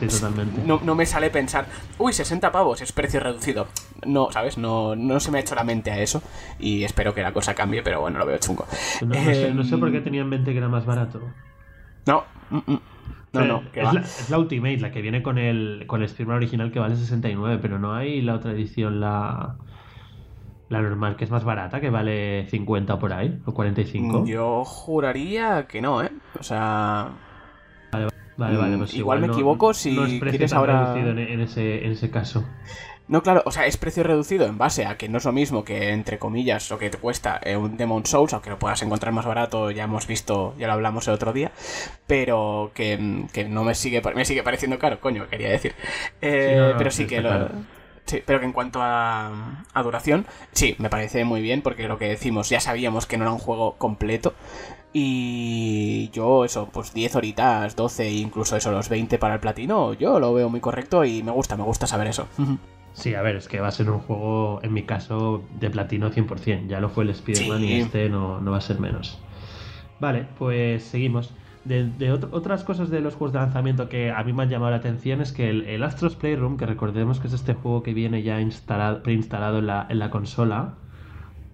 [0.65, 1.67] no, no, me sale pensar,
[1.99, 3.67] uy, 60 pavos es precio reducido.
[4.07, 4.57] No, ¿sabes?
[4.57, 6.23] No, no se me ha hecho la mente a eso
[6.59, 8.67] y espero que la cosa cambie, pero bueno, lo veo chungo.
[9.03, 11.21] No, sé, no sé, por qué tenía en mente que era más barato.
[12.07, 12.81] No, mm, mm.
[13.35, 16.79] No, no, es, la, Ultimate, la que viene con el, con el firma original que
[16.79, 19.57] vale 69, pero no hay la otra edición, la,
[20.69, 24.27] la normal, que es más barata, que vale 50 por ahí, o 45.
[24.27, 26.11] Yo juraría que no, ¿eh?
[26.39, 27.09] O sea...
[27.91, 30.95] Vale, vale, mm, pues igual, me equivoco si no es quieres ahora...
[30.97, 32.45] En, en, ese, en ese caso.
[33.09, 35.65] No, claro, o sea, es precio reducido en base a que no es lo mismo
[35.65, 39.15] que, entre comillas, lo que te cuesta eh, un Demon Souls, aunque lo puedas encontrar
[39.15, 41.51] más barato, ya hemos visto, ya lo hablamos el otro día,
[42.07, 42.99] pero que,
[43.49, 45.75] no me sigue, me sigue pareciendo caro, coño, quería decir.
[46.21, 47.49] Eh, pero sí que lo...
[48.09, 52.09] Sí, pero que en cuanto a, duración, sí, me parece muy bien porque lo que
[52.09, 54.33] decimos, ya sabíamos que no era un juego completo.
[54.95, 60.19] Y yo, eso, pues 10 horitas, 12, incluso eso, los 20 para el platino, yo
[60.19, 62.27] lo veo muy correcto y me gusta, me gusta saber eso.
[62.95, 66.11] Sí, a ver, es que va a ser un juego, en mi caso, de platino
[66.11, 66.67] 100%.
[66.67, 69.21] Ya lo fue el Spider-Man y este no, no va a ser menos.
[70.01, 71.35] Vale, pues seguimos.
[71.65, 74.79] De, otras cosas de los juegos de lanzamiento que a mí me han llamado la
[74.79, 78.41] atención es que el, Astros Playroom, que recordemos que es este juego que viene ya
[78.41, 80.75] instalado, preinstalado en la, consola,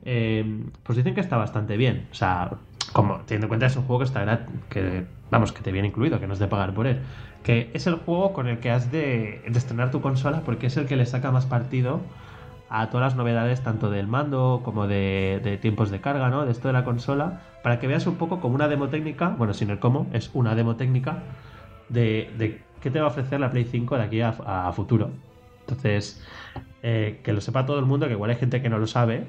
[0.05, 2.07] eh, pues dicen que está bastante bien.
[2.12, 2.50] O sea,
[2.92, 5.88] como teniendo en cuenta que es un juego que está que vamos, que te viene
[5.88, 7.00] incluido, que no es de pagar por él.
[7.42, 10.76] Que es el juego con el que has de, de estrenar tu consola porque es
[10.76, 12.00] el que le saca más partido
[12.68, 16.44] a todas las novedades, tanto del mando como de, tiempos de carga, ¿no?
[16.44, 19.54] De esto de la consola, para que veas un poco como una demo técnica, bueno,
[19.54, 21.22] sin el cómo, es una demo técnica
[21.88, 25.10] de, qué te va a ofrecer la Play 5 de aquí a, futuro.
[25.60, 26.22] Entonces,
[26.82, 29.24] eh, que lo sepa todo el mundo, que igual hay gente que no lo sabe,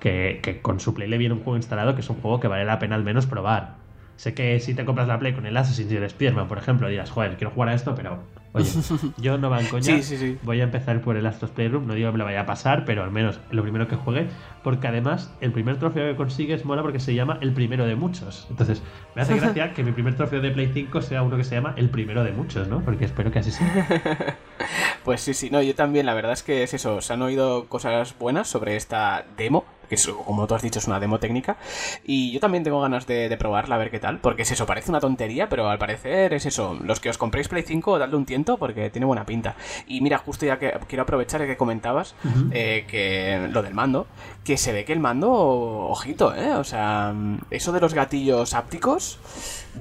[0.00, 2.48] que, que, con su Play le viene un juego instalado que es un juego que
[2.48, 3.76] vale la pena al menos probar.
[4.16, 6.88] Sé que si te compras la Play con el Assassin's y el Spearman, por ejemplo,
[6.88, 8.18] dirás, joder, quiero jugar a esto, pero
[8.56, 8.70] oye,
[9.18, 10.00] yo no van coña.
[10.42, 11.86] Voy a empezar por el Astros Playroom.
[11.86, 14.28] No digo que me lo vaya a pasar, pero al menos lo primero que juegue.
[14.66, 18.48] Porque además, el primer trofeo que consigues mola porque se llama el primero de muchos.
[18.50, 18.82] Entonces,
[19.14, 21.74] me hace gracia que mi primer trofeo de Play 5 sea uno que se llama
[21.76, 22.80] el primero de muchos, ¿no?
[22.80, 24.36] Porque espero que así sea.
[25.04, 27.00] pues sí, sí, no, yo también, la verdad es que es eso.
[27.00, 31.00] Se han oído cosas buenas sobre esta demo que como tú has dicho es una
[31.00, 31.56] demo técnica.
[32.04, 34.90] Y yo también tengo ganas de, probarla a ver qué tal, porque es eso, parece
[34.90, 36.78] una tontería, pero al parecer es eso.
[36.82, 39.56] Los que os compréis Play 5, dadle un tiento porque tiene buena pinta.
[39.86, 42.14] Y mira, justo ya que quiero aprovechar el que comentabas,
[42.50, 44.06] eh, que lo del mando,
[44.44, 46.54] que se ve que el mando, ojito, ¿eh?
[46.54, 47.14] O sea,
[47.50, 49.18] eso de los gatillos ápticos,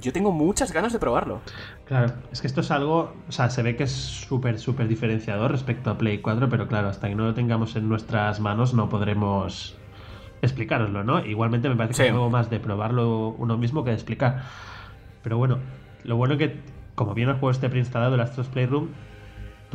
[0.02, 1.42] yo tengo muchas ganas de probarlo.
[1.86, 5.52] Claro, es que esto es algo, o sea, se ve que es súper, súper diferenciador
[5.52, 8.90] respecto a Play 4, pero claro, hasta que no lo tengamos en nuestras manos no
[8.90, 9.76] podremos
[10.42, 11.26] explicároslo, ¿no?
[11.26, 14.44] Igualmente me parece que es algo más de probarlo uno mismo que de explicar.
[15.24, 15.60] Pero bueno,
[16.04, 16.60] lo bueno que,
[16.96, 18.90] como viene el juego este preinstalado, el Astros Playroom,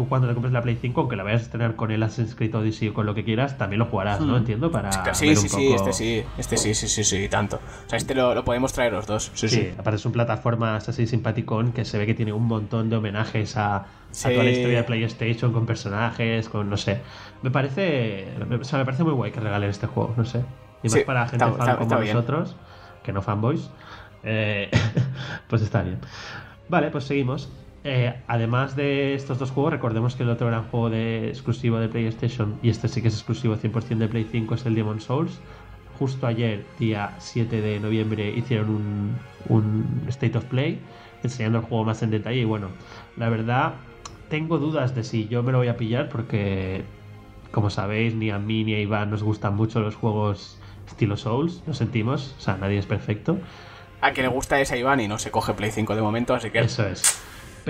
[0.00, 2.34] tú cuando te compres la Play 5, aunque la vayas a tener con el Assassin's
[2.34, 4.34] Creed Odyssey o con lo que quieras, también lo jugarás, ¿no?
[4.34, 4.36] Hmm.
[4.36, 7.56] Entiendo, para Sí, sí, sí, este sí, este sí, sí, sí, sí, tanto.
[7.56, 9.30] O sea, este lo, podemos traer los dos.
[9.34, 12.90] Sí, sí, aparte es un plataforma así simpaticón que se ve que tiene un montón
[12.90, 13.84] de homenajes a, a
[14.22, 17.00] toda la historia de PlayStation, con personajes, con, no sé.
[17.42, 18.28] Me parece,
[18.60, 20.42] o sea, me parece muy guay que regalen este juego, no sé.
[20.82, 22.56] Y más para gente fan como nosotros,
[23.02, 23.70] que no fanboys,
[24.24, 24.70] eh,
[25.48, 25.98] pues está bien.
[26.68, 27.50] Vale, pues seguimos.
[27.82, 31.88] Eh, además de estos dos juegos, recordemos que el otro gran juego de, exclusivo de
[31.88, 35.40] PlayStation, y este sí que es exclusivo 100% de Play 5, es el Demon Souls.
[35.98, 39.18] Justo ayer, día 7 de noviembre, hicieron un,
[39.48, 40.80] un State of Play
[41.22, 42.40] enseñando el juego más en detalle.
[42.40, 42.68] Y bueno,
[43.16, 43.74] la verdad,
[44.28, 46.84] tengo dudas de si yo me lo voy a pillar porque,
[47.50, 51.62] como sabéis, ni a mí ni a Iván nos gustan mucho los juegos estilo Souls,
[51.66, 53.38] lo sentimos, o sea, nadie es perfecto.
[54.00, 56.50] A que le gusta esa Iván y no se coge Play 5 de momento, así
[56.50, 56.60] que...
[56.60, 57.22] Eso es.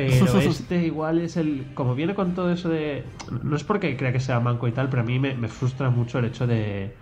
[0.09, 1.67] Pero este igual es el.
[1.75, 3.05] Como viene con todo eso de.
[3.43, 6.19] No es porque crea que sea manco y tal, pero a mí me, frustra mucho
[6.19, 6.97] el hecho de.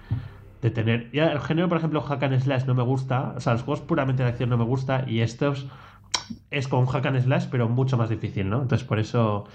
[0.62, 1.10] de tener.
[1.12, 3.34] Ya el género, por ejemplo, hack and slash no me gusta.
[3.36, 5.04] O sea, los juegos puramente de acción no me gusta.
[5.06, 5.66] Y estos
[6.50, 8.62] es con hack and slash, pero mucho más difícil, ¿no?
[8.62, 9.46] Entonces por eso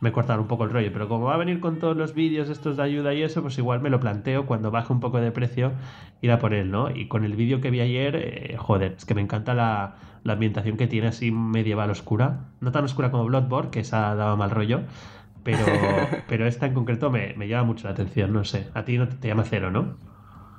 [0.00, 0.90] me cortaron un poco el rollo.
[0.92, 3.58] Pero como va a venir con todos los vídeos estos de ayuda y eso, pues
[3.58, 5.72] igual me lo planteo cuando baje un poco de precio
[6.20, 6.90] ir a por él, ¿no?
[6.90, 10.34] Y con el vídeo que vi ayer, eh, joder, es que me encanta la, la,
[10.34, 12.46] ambientación que tiene así medieval oscura.
[12.60, 14.80] No tan oscura como Bloodborne, que esa daba mal rollo.
[15.42, 15.64] Pero,
[16.28, 18.68] pero esta en concreto me, me llama mucho la atención, no sé.
[18.74, 19.96] A ti no te, te llama cero, ¿no?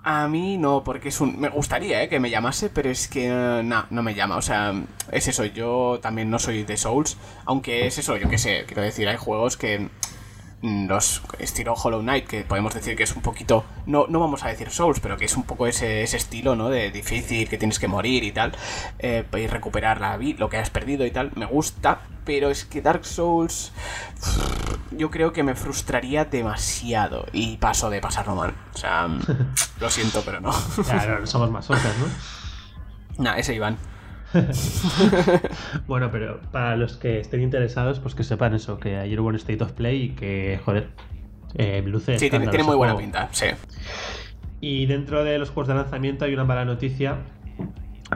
[0.10, 1.38] A mí no, porque es un...
[1.38, 2.08] Me gustaría ¿eh?
[2.08, 4.38] que me llamase, pero es que eh, no, no me llama.
[4.38, 4.74] O sea,
[5.12, 8.84] es eso, yo también no soy de Souls, aunque es eso, yo qué sé, quiero
[8.84, 9.90] decir, hay juegos que
[10.62, 14.50] los estilo Hollow Knight, que podemos decir que es un poquito, no, no vamos a
[14.50, 16.70] decir Souls, pero que es un poco ese, ese estilo, ¿no?
[16.70, 18.54] De difícil, que tienes que morir y tal,
[19.00, 22.66] eh, y recuperar la vida, lo que has perdido y tal, me gusta, pero es
[22.66, 23.72] que Dark Souls
[24.92, 28.54] yo creo que me frustraría demasiado y paso de pasarlo mal.
[28.74, 29.08] O sea,
[29.80, 30.52] lo siento, pero no.
[30.86, 33.24] Claro, somos más ojos, ¿no?
[33.24, 33.78] Nah, ese Iván.
[35.88, 39.36] bueno, pero para los que estén interesados, pues que sepan eso, que ayer hubo un
[39.36, 40.90] State of Play y que, joder,
[41.56, 42.20] eh, luce.
[42.20, 43.48] Sí, tiene, tiene, muy buena pinta, sí.
[44.60, 47.18] Y dentro de los juegos de lanzamiento hay una mala noticia,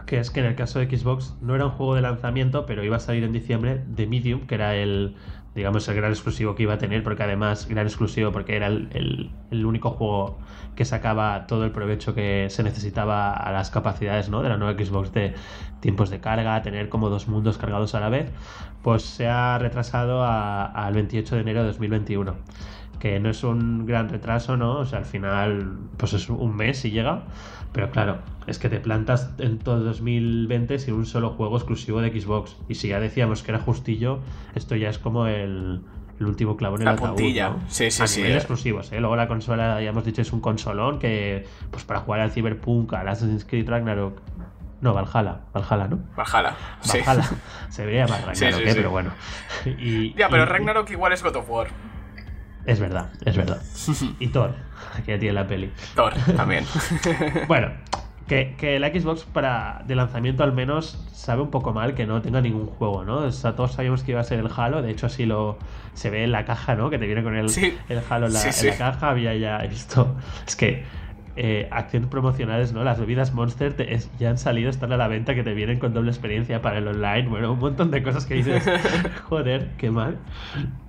[0.05, 2.83] que es que en el caso de Xbox no era un juego de lanzamiento, pero
[2.83, 5.15] iba a salir en diciembre de Medium, que era el,
[5.55, 9.31] digamos, el gran exclusivo que iba a tener, porque además, gran exclusivo porque era el,
[9.51, 10.39] el, único juego
[10.75, 14.41] que sacaba todo el provecho que se necesitaba a las capacidades ¿no?
[14.41, 15.33] de la nueva Xbox de
[15.81, 18.31] tiempos de carga, tener como dos mundos cargados a la vez,
[18.81, 22.35] pues se ha retrasado al 28 de enero de 2021
[23.01, 24.77] que no es un gran retraso, ¿no?
[24.77, 27.23] O sea, al final, pues es un mes y llega.
[27.73, 32.09] Pero claro, es que te plantas en todo 2020 sin un solo juego exclusivo de
[32.21, 32.57] Xbox.
[32.69, 34.19] Y si ya decíamos que era justillo,
[34.55, 35.81] esto ya es como el,
[36.19, 37.07] el último clavo en el la ataúd.
[37.15, 37.49] Puntilla.
[37.51, 37.59] ¿no?
[37.69, 38.21] Sí, sí, a sí.
[38.21, 38.99] nivel exclusivos, ¿eh?
[38.99, 42.93] Luego la consola, ya hemos dicho, es un consolón que, pues para jugar al Cyberpunk,
[42.93, 44.19] al Assassin's Creed Ragnarok.
[44.81, 45.99] No, Valhalla, Valhalla, ¿no?
[46.17, 46.99] Valhalla, sí.
[47.05, 47.29] Valhalla.
[47.69, 48.73] Se vería más Ragnarok, ¿eh?
[48.75, 49.11] pero bueno.
[49.65, 51.67] Y- Ya, pero y- Ragnarok igual es God of War.
[52.65, 53.61] Es verdad, es verdad.
[54.19, 54.53] Y Thor,
[55.05, 55.71] que ya tiene la peli.
[55.95, 56.65] Thor también.
[57.47, 57.71] Bueno,
[58.27, 62.21] que, que la Xbox para de lanzamiento al menos sabe un poco mal que no
[62.21, 63.17] tenga ningún juego, ¿no?
[63.17, 65.57] O sea, todos sabíamos que iba a ser el Halo, de hecho así lo
[65.93, 66.89] se ve en la caja, ¿no?
[66.89, 67.77] Que te viene con el, Sí.
[67.89, 70.15] el Halo en la, Sí, en la caja, había ya esto.
[70.47, 70.85] Es que
[71.35, 72.83] eh, acciones promocionales, ¿no?
[72.83, 75.79] Las bebidas Monster te- es- ya han salido, están a la venta, que te vienen
[75.79, 78.63] con doble experiencia para el online, bueno, un montón de cosas que dices,
[79.29, 80.17] joder, qué mal.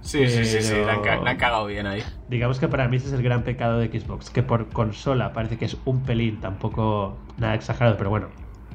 [0.00, 0.74] Sí, sí, sí, sí.
[0.88, 2.02] Han, la han cagado bien ahí.
[2.28, 5.58] Digamos que para mí ese es el gran pecado de Xbox, que por consola parece
[5.58, 8.28] que es un pelín, tampoco nada exagerado, pero bueno,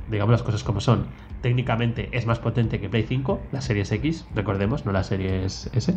[0.10, 1.08] digamos las cosas como son.
[1.42, 5.94] Técnicamente es más potente que Play 5, la Series X, recordemos, no la Series S.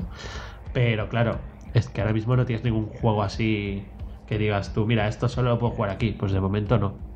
[0.72, 1.38] Pero claro,
[1.74, 3.86] es que ahora mismo no tienes ningún juego así
[4.30, 6.12] que digas tú, mira, esto solo lo puedo jugar aquí.
[6.12, 7.09] Pues de momento no.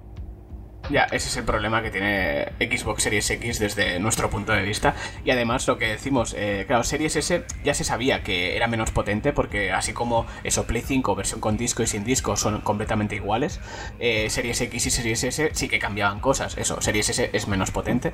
[0.91, 4.95] Ya, ese es el problema que tiene Xbox Series X desde nuestro punto de vista.
[5.25, 8.91] Y además lo que decimos, eh, claro, Series S ya se sabía que era menos
[8.91, 13.17] potente porque así como eso, Play 5, versión con disco y sin disco son completamente
[13.17, 13.61] iguales,
[13.99, 16.59] eh, Series X y Series S sí que cambiaban cosas.
[16.59, 18.13] Eso, Series S es menos potente.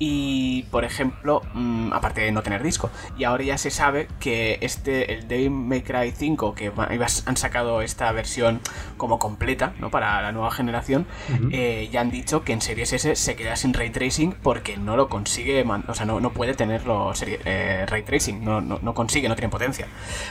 [0.00, 2.90] Y, por ejemplo, mm, aparte de no tener disco.
[3.16, 7.82] Y ahora ya se sabe que este, el Devil May Cry 5, que han sacado
[7.82, 8.60] esta versión
[8.96, 9.90] como completa, ¿no?
[9.90, 11.06] Para la nueva generación,
[11.52, 14.96] eh, ya han dicho que en Series S se queda sin ray tracing porque no
[14.96, 17.12] lo consigue, o sea, no, no puede tenerlo
[17.44, 19.86] eh, ray tracing, no, no, no consigue, no tiene potencia.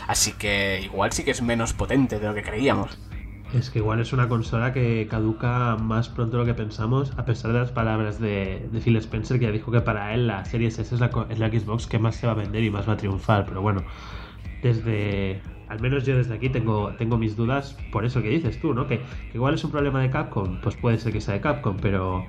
[0.08, 2.98] Así que igual sí que es menos potente de lo que creíamos.
[3.54, 7.26] Es que igual es una consola que caduca más pronto de lo que pensamos, a
[7.26, 10.46] pesar de las palabras de, de Phil Spencer, que ya dijo que para él la
[10.46, 12.88] Series S es la, es la Xbox que más se va a vender y más
[12.88, 13.46] va a triunfar.
[13.46, 13.84] Pero bueno,
[14.62, 15.42] desde.
[15.68, 18.88] Al menos yo desde aquí tengo, tengo mis dudas por eso que dices tú, ¿no?
[18.88, 21.78] Que, que igual es un problema de Capcom, pues puede ser que sea de Capcom,
[21.82, 22.26] pero.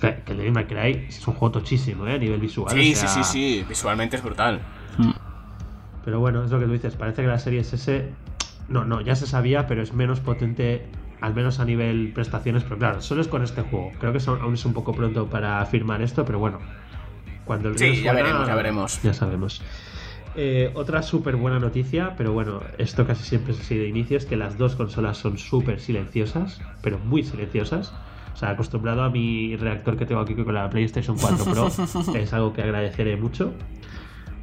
[0.00, 2.14] Que, que el Devil May Cry es un juego tochísimo, ¿eh?
[2.14, 2.70] A nivel visual.
[2.74, 4.60] Sí, o sea, sí, sí, sí, visualmente es brutal.
[6.04, 6.94] pero bueno, es lo que tú dices.
[6.96, 8.10] Parece que la Series S.
[8.68, 10.86] No, no, ya se sabía, pero es menos potente,
[11.20, 12.64] al menos a nivel prestaciones.
[12.64, 13.90] Pero claro, solo es con este juego.
[13.98, 16.58] Creo que son- aún es un poco pronto para afirmar esto, pero bueno.
[17.44, 19.02] Cuando el Sí, ya suena, veremos, ya veremos.
[19.02, 19.62] Ya sabemos.
[20.36, 24.26] Eh, otra súper buena noticia, pero bueno, esto casi siempre es así de inicio, es
[24.26, 27.92] que las dos consolas son súper silenciosas, pero muy silenciosas.
[28.32, 31.68] O sea, acostumbrado a mi reactor que tengo aquí con la PlayStation 4 Pro,
[32.16, 33.52] es algo que agradeceré mucho.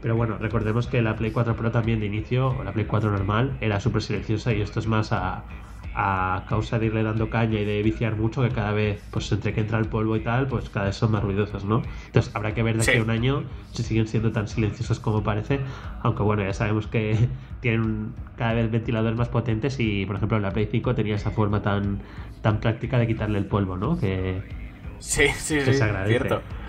[0.02, 3.12] Pero bueno, recordemos que la Play 4 Pro también de inicio, o la Play 4
[3.12, 5.44] normal, era súper silenciosa y esto es más a,
[5.94, 9.54] a causa de irle dando caña y de viciar mucho, que cada vez, pues entre
[9.54, 11.82] que entra el polvo y tal, pues cada vez son más ruidosos, ¿no?
[12.06, 15.24] Entonces habrá que ver de aquí a un año si siguen siendo tan silenciosos como
[15.24, 15.60] parece,
[16.02, 17.28] aunque bueno, ya sabemos que
[17.62, 21.62] tienen cada vez ventiladores más potentes y, por ejemplo, la Play 5 tenía esa forma
[21.62, 22.00] tan,
[22.42, 24.00] tan práctica de quitarle el polvo, ¿no?
[24.00, 24.42] Que,
[25.00, 26.20] sí, sí, sí, se agradece.
[26.20, 26.61] Cierto.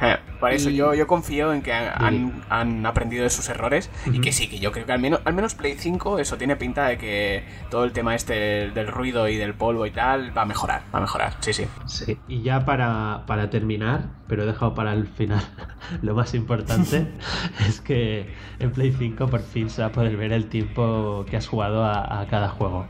[0.00, 4.32] Eh, por eso yo, yo confío en que han, aprendido de sus errores y que
[4.32, 6.98] sí, que yo creo que al menos, al menos Play 5 eso tiene pinta de
[6.98, 10.82] que todo el tema este del, ruido y del polvo y tal va a mejorar,
[10.94, 11.66] va a mejorar, sí, sí.
[11.86, 15.42] Sí, y ya para, terminar, pero he dejado para el final
[16.02, 17.08] lo más importante,
[17.68, 21.36] es que en Play 5 por fin se va a poder ver el tiempo que
[21.36, 22.86] has jugado a cada juego.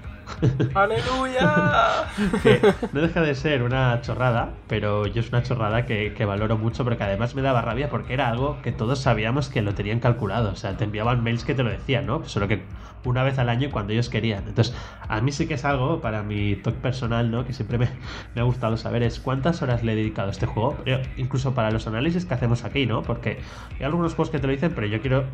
[0.75, 2.07] ¡Aleluya!
[2.93, 7.03] no deja de ser una chorrada, pero yo es una chorrada que, valoro mucho porque
[7.05, 10.51] además me daba rabia porque era algo que todos sabíamos que lo tenían calculado.
[10.51, 12.25] O sea, te enviaban mails que te lo decían, ¿no?
[12.27, 12.63] Solo que
[13.05, 14.45] una vez al año cuando ellos querían.
[14.47, 14.75] Entonces,
[15.09, 17.45] a mí sí que es algo para mi toque personal, ¿no?
[17.45, 17.89] Que siempre me,
[18.37, 20.77] ha gustado saber es cuántas horas le he dedicado a este juego.
[21.17, 23.03] incluso para los análisis que hacemos aquí, ¿no?
[23.03, 23.39] Porque
[23.79, 25.25] hay algunos juegos que te lo dicen, pero yo quiero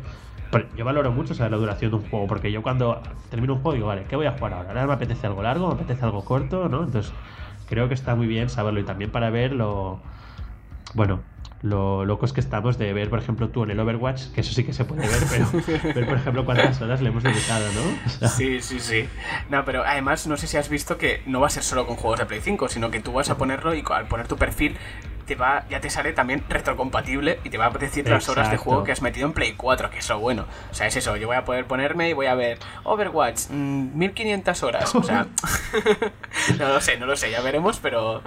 [0.75, 3.75] yo valoro mucho saber la duración de un juego, porque yo cuando termino un juego
[3.75, 4.69] digo, vale, ¿qué voy a jugar ahora?
[4.69, 6.83] Ahora me apetece algo largo, me apetece algo corto, ¿no?
[6.83, 7.13] Entonces,
[7.67, 9.99] creo que está muy bien saberlo y también para ver lo.
[10.93, 11.21] Bueno,
[11.61, 14.63] lo locos que estamos de ver, por ejemplo, tú en el Overwatch, que eso sí
[14.63, 15.45] que se puede ver, pero
[15.95, 18.27] ver, por ejemplo, cuántas horas le hemos dedicado, ¿no?
[18.29, 19.09] Sí, sí, sí.
[19.49, 21.95] No, pero además, no sé si has visto que no va a ser solo con
[21.95, 24.77] juegos de Play 5, sino que tú vas a ponerlo y al poner tu perfil
[25.25, 28.57] te va, ya te sale también retrocompatible y te va a decir las horas de
[28.57, 30.45] juego que has metido en Play 4, que es lo bueno.
[30.71, 34.61] O sea, es eso, yo voy a poder ponerme y voy a ver Overwatch, 1500
[34.61, 34.95] mm, horas.
[34.95, 35.27] O sea,
[36.59, 38.21] no lo sé, no lo sé, ya veremos, pero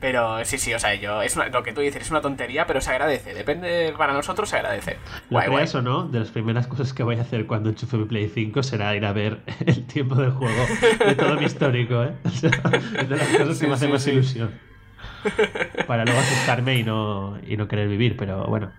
[0.00, 2.80] pero sí, sí, o sea, yo, es lo que tú dices, es una tontería, pero
[2.80, 3.34] se agradece.
[3.34, 4.96] Depende, para nosotros se agradece.
[5.28, 8.04] Lo guay, o no, de las primeras cosas que voy a hacer cuando enchufe mi
[8.06, 10.66] Play 5 será ir a ver el tiempo del juego
[11.06, 12.14] de todo mi histórico, ¿eh?
[12.24, 12.40] es
[13.08, 14.69] de las cosas que me hacen más ilusión.
[15.86, 18.72] para luego asustarme y no, y no querer vivir, pero bueno.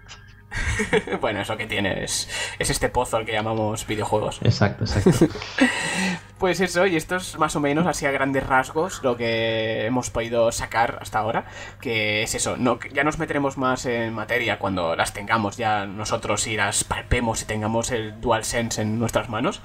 [1.22, 4.40] bueno, eso que tienes es este pozo al que llamamos videojuegos.
[4.44, 5.28] Exacto, exacto.
[6.42, 10.10] Pues eso, y esto es más o menos así a grandes rasgos lo que hemos
[10.10, 11.46] podido sacar hasta ahora,
[11.80, 16.48] que es eso, no, ya nos meteremos más en materia cuando las tengamos ya nosotros
[16.48, 19.62] y las palpemos y tengamos el DualSense en nuestras manos,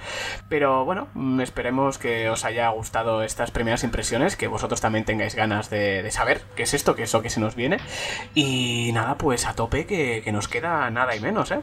[0.51, 5.35] pero bueno, mm, esperemos que os haya gustado estas primeras impresiones, que vosotros también tengáis
[5.35, 7.79] ganas de, saber qué es esto, qué es lo que se nos viene,
[8.35, 11.61] y nada, pues a tope que, que nos queda nada y menos, ¿eh?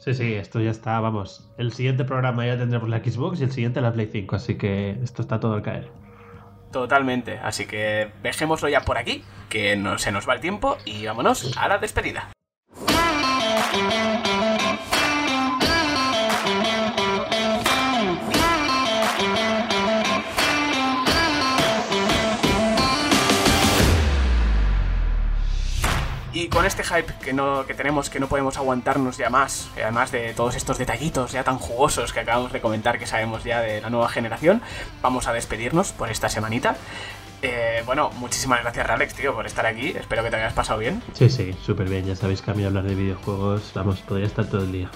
[0.00, 1.46] Sí, sí, esto ya está, vamos.
[1.58, 4.92] El siguiente programa ya tendremos la Xbox y el siguiente la Play 5, así que
[5.02, 5.90] esto está todo al caer.
[6.72, 11.04] Totalmente, así que dejémoslo ya por aquí, que no, se nos va el tiempo y
[11.04, 12.30] vámonos a la despedida.
[26.50, 30.34] Con este hype que, no, que tenemos, que no podemos aguantarnos ya más, además de
[30.34, 33.90] todos estos detallitos ya tan jugosos que acabamos de comentar que sabemos ya de la
[33.90, 34.60] nueva generación,
[35.02, 36.76] vamos a despedirnos por esta semanita.
[37.42, 39.88] Eh, bueno, muchísimas gracias, Alex, tío, por estar aquí.
[39.88, 41.02] Espero que te hayas pasado bien.
[41.14, 42.04] Sí, sí, súper bien.
[42.04, 44.90] Ya sabéis que a mí hablar de videojuegos, vamos, podría estar todo el día.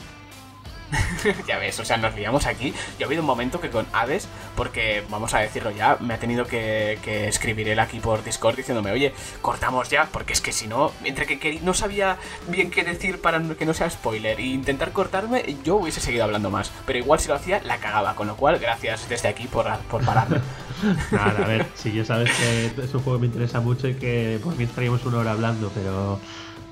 [1.47, 2.74] ya ves, o sea, nos liamos aquí.
[2.99, 6.18] Yo ha habido un momento que con Hades, porque vamos a decirlo ya, me ha
[6.18, 10.66] tenido que, escribir él aquí por Discord diciéndome, oye, cortamos ya, porque es que si
[10.66, 12.18] no, entre que, no sabía
[12.49, 16.51] bien qué decir para que no sea spoiler e intentar cortarme, yo hubiese seguido hablando
[16.51, 16.70] más.
[16.86, 18.14] Pero igual si lo hacía, la cagaba.
[18.14, 20.40] Con lo cual, gracias desde aquí por, por pararme.
[21.11, 23.95] Nada, a ver, si ya sabes que es un juego que me interesa mucho y
[23.95, 26.18] que por mí estaríamos una hora hablando, pero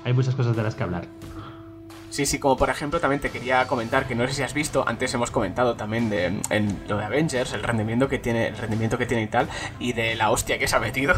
[0.03, 1.07] hay muchas cosas de las que hablar.
[2.13, 4.87] Sí, sí, como por ejemplo también te quería comentar que no sé si has visto,
[4.87, 8.99] antes hemos comentado también de en lo de Avengers, el rendimiento que tiene, el rendimiento
[8.99, 9.49] que tiene y tal,
[9.79, 11.15] y de la hostia que se ha metido.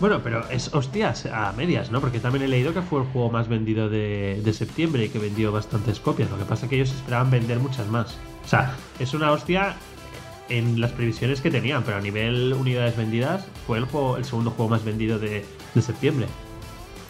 [0.00, 2.00] Bueno, pero es hostias a medias, ¿no?
[2.00, 5.52] Porque también he leído que fue el juego más vendido de, septiembre y que vendió
[5.52, 6.30] bastantes copias.
[6.30, 8.16] Lo que pasa es que ellos esperaban vender muchas más.
[8.46, 9.76] O sea, es una hostia
[10.48, 14.52] en las previsiones que tenían, pero a nivel unidades vendidas fue el, juego, el segundo
[14.52, 15.44] juego más vendido de
[15.82, 16.28] septiembre.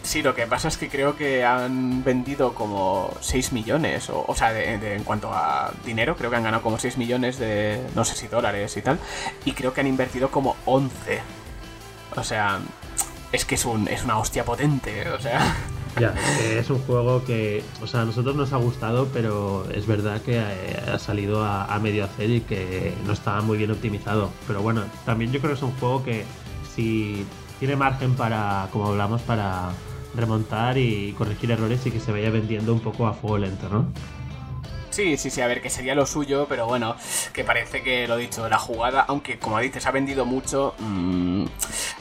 [0.03, 4.53] Sí, lo que pasa es que creo que han vendido como 6 millones, o, sea,
[4.61, 8.27] en cuanto a dinero, creo que han ganado como 6 millones de, no sé si
[8.27, 8.99] dólares y tal,
[9.45, 10.91] y creo que han invertido como 11.
[12.17, 12.59] O sea,
[13.31, 15.55] es que es, un, es una hostia potente, o sea...
[15.99, 20.19] Ya, es un juego que, o sea, a nosotros nos ha gustado, pero es verdad
[20.23, 24.31] que ha salido a, a medio hacer y que no estaba muy bien optimizado.
[24.47, 26.25] Pero bueno, también yo creo que es un juego que
[26.75, 27.27] si
[27.59, 29.69] tiene margen para, como hablamos, para
[30.15, 33.87] remontar y corregir errores y que se vaya vendiendo un poco a fuego lento, ¿no?
[34.93, 36.95] Sí, sí, sí, a ver, que sería lo suyo, pero bueno,
[37.33, 41.45] que parece que lo dicho, la jugada, aunque como dices, ha vendido mucho, mmm,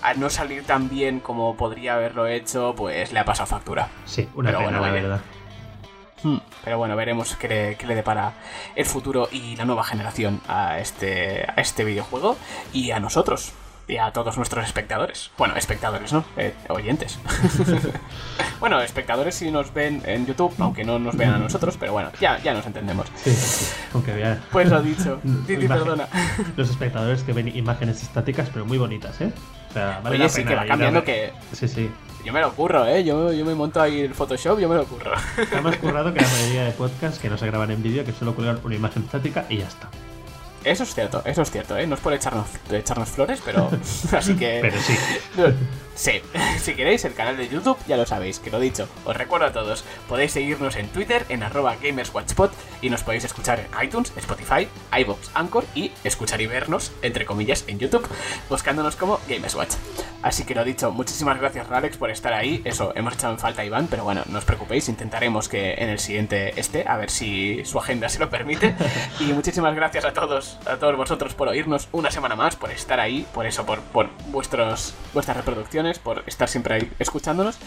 [0.02, 3.88] al no salir tan bien como podría haberlo hecho, pues le ha pasado factura.
[4.04, 5.20] Sí, una pero pena, bueno, la verdad.
[6.22, 8.34] Hmm, pero bueno, veremos qué le, qué le, depara
[8.76, 12.36] el futuro y la nueva generación a este, a este videojuego
[12.74, 13.54] y a nosotros
[13.89, 15.30] y a todos nuestros espectadores.
[15.37, 16.24] Bueno, espectadores, ¿no?
[16.37, 17.18] Eh, oyentes.
[18.61, 22.11] bueno, espectadores si nos ven en YouTube, aunque no nos vean a nosotros, pero bueno,
[22.20, 23.07] ya, ya nos entendemos.
[23.16, 24.41] Sí, sí, aunque vea.
[24.51, 25.20] Pues lo dicho.
[25.47, 26.09] Titi, perdona.
[26.57, 29.33] Los espectadores que ven imágenes estáticas, pero muy bonitas, ¿eh?
[29.70, 31.33] O sea, vale Oye, sí, que va cambiando que...
[31.53, 31.91] Sí, sí.
[32.24, 33.03] Yo me lo curro, ¿eh?
[33.03, 35.12] Yo, yo me monto ahí el Photoshop, yo me lo curro.
[35.37, 38.12] Está más currado que la mayoría de podcasts que no se graban en vídeo, que
[38.12, 39.89] solo cuelgan una imagen estática y ya está.
[40.64, 41.86] Eso es cierto, eso es cierto, ¿eh?
[41.86, 43.70] No es por echarnos, echarnos flores, pero.
[44.12, 44.58] Así que.
[44.62, 44.96] Pero sí.
[45.95, 46.22] Sí,
[46.59, 48.88] si queréis el canal de YouTube, ya lo sabéis, que lo dicho.
[49.05, 53.61] Os recuerdo a todos, podéis seguirnos en Twitter, en arroba gamerswatchpot, y nos podéis escuchar
[53.61, 54.68] en iTunes, Spotify,
[54.99, 58.07] iVoox, Anchor y escuchar y vernos, entre comillas, en YouTube,
[58.49, 59.74] buscándonos como Gamerswatch.
[60.22, 62.62] Así que lo dicho, muchísimas gracias Alex por estar ahí.
[62.64, 65.88] Eso, hemos echado en falta a Iván, pero bueno, no os preocupéis, intentaremos que en
[65.88, 68.74] el siguiente esté, a ver si su agenda se lo permite.
[69.20, 73.01] Y muchísimas gracias a todos, a todos vosotros por oírnos una semana más, por estar
[73.01, 77.59] ahí, por eso, por, por vuestros, vuestras reproducciones, por estar siempre ahí escuchándonos.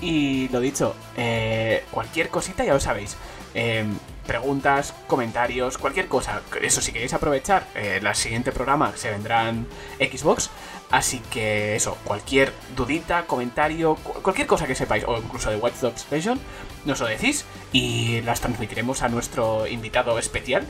[0.00, 3.16] Y lo dicho, eh, cualquier cosita ya lo sabéis.
[3.54, 3.96] Em,
[4.26, 6.42] preguntas, comentarios, cualquier cosa.
[6.62, 9.66] Eso, si queréis aprovechar, eh, el siguiente programa se vendrán
[9.98, 10.50] Xbox.
[10.90, 16.06] Así que eso, cualquier dudita, comentario, cualquier cosa que sepáis, o incluso de Watch Dogs
[16.10, 16.40] Legion,
[16.84, 20.66] nos lo decís y las transmitiremos a nuestro invitado especial.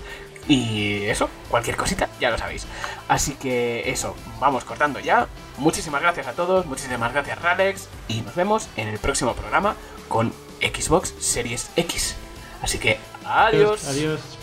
[0.48, 2.66] Y eso, cualquier cosita, ya lo sabéis.
[3.08, 5.28] Así que eso, vamos cortando ya.
[5.58, 9.76] Muchísimas gracias a todos, muchísimas gracias Ralex, y nos vemos en el próximo programa
[10.08, 12.16] con Xbox Series X.
[12.62, 13.86] Así que, adiós.
[13.86, 14.39] Adiós.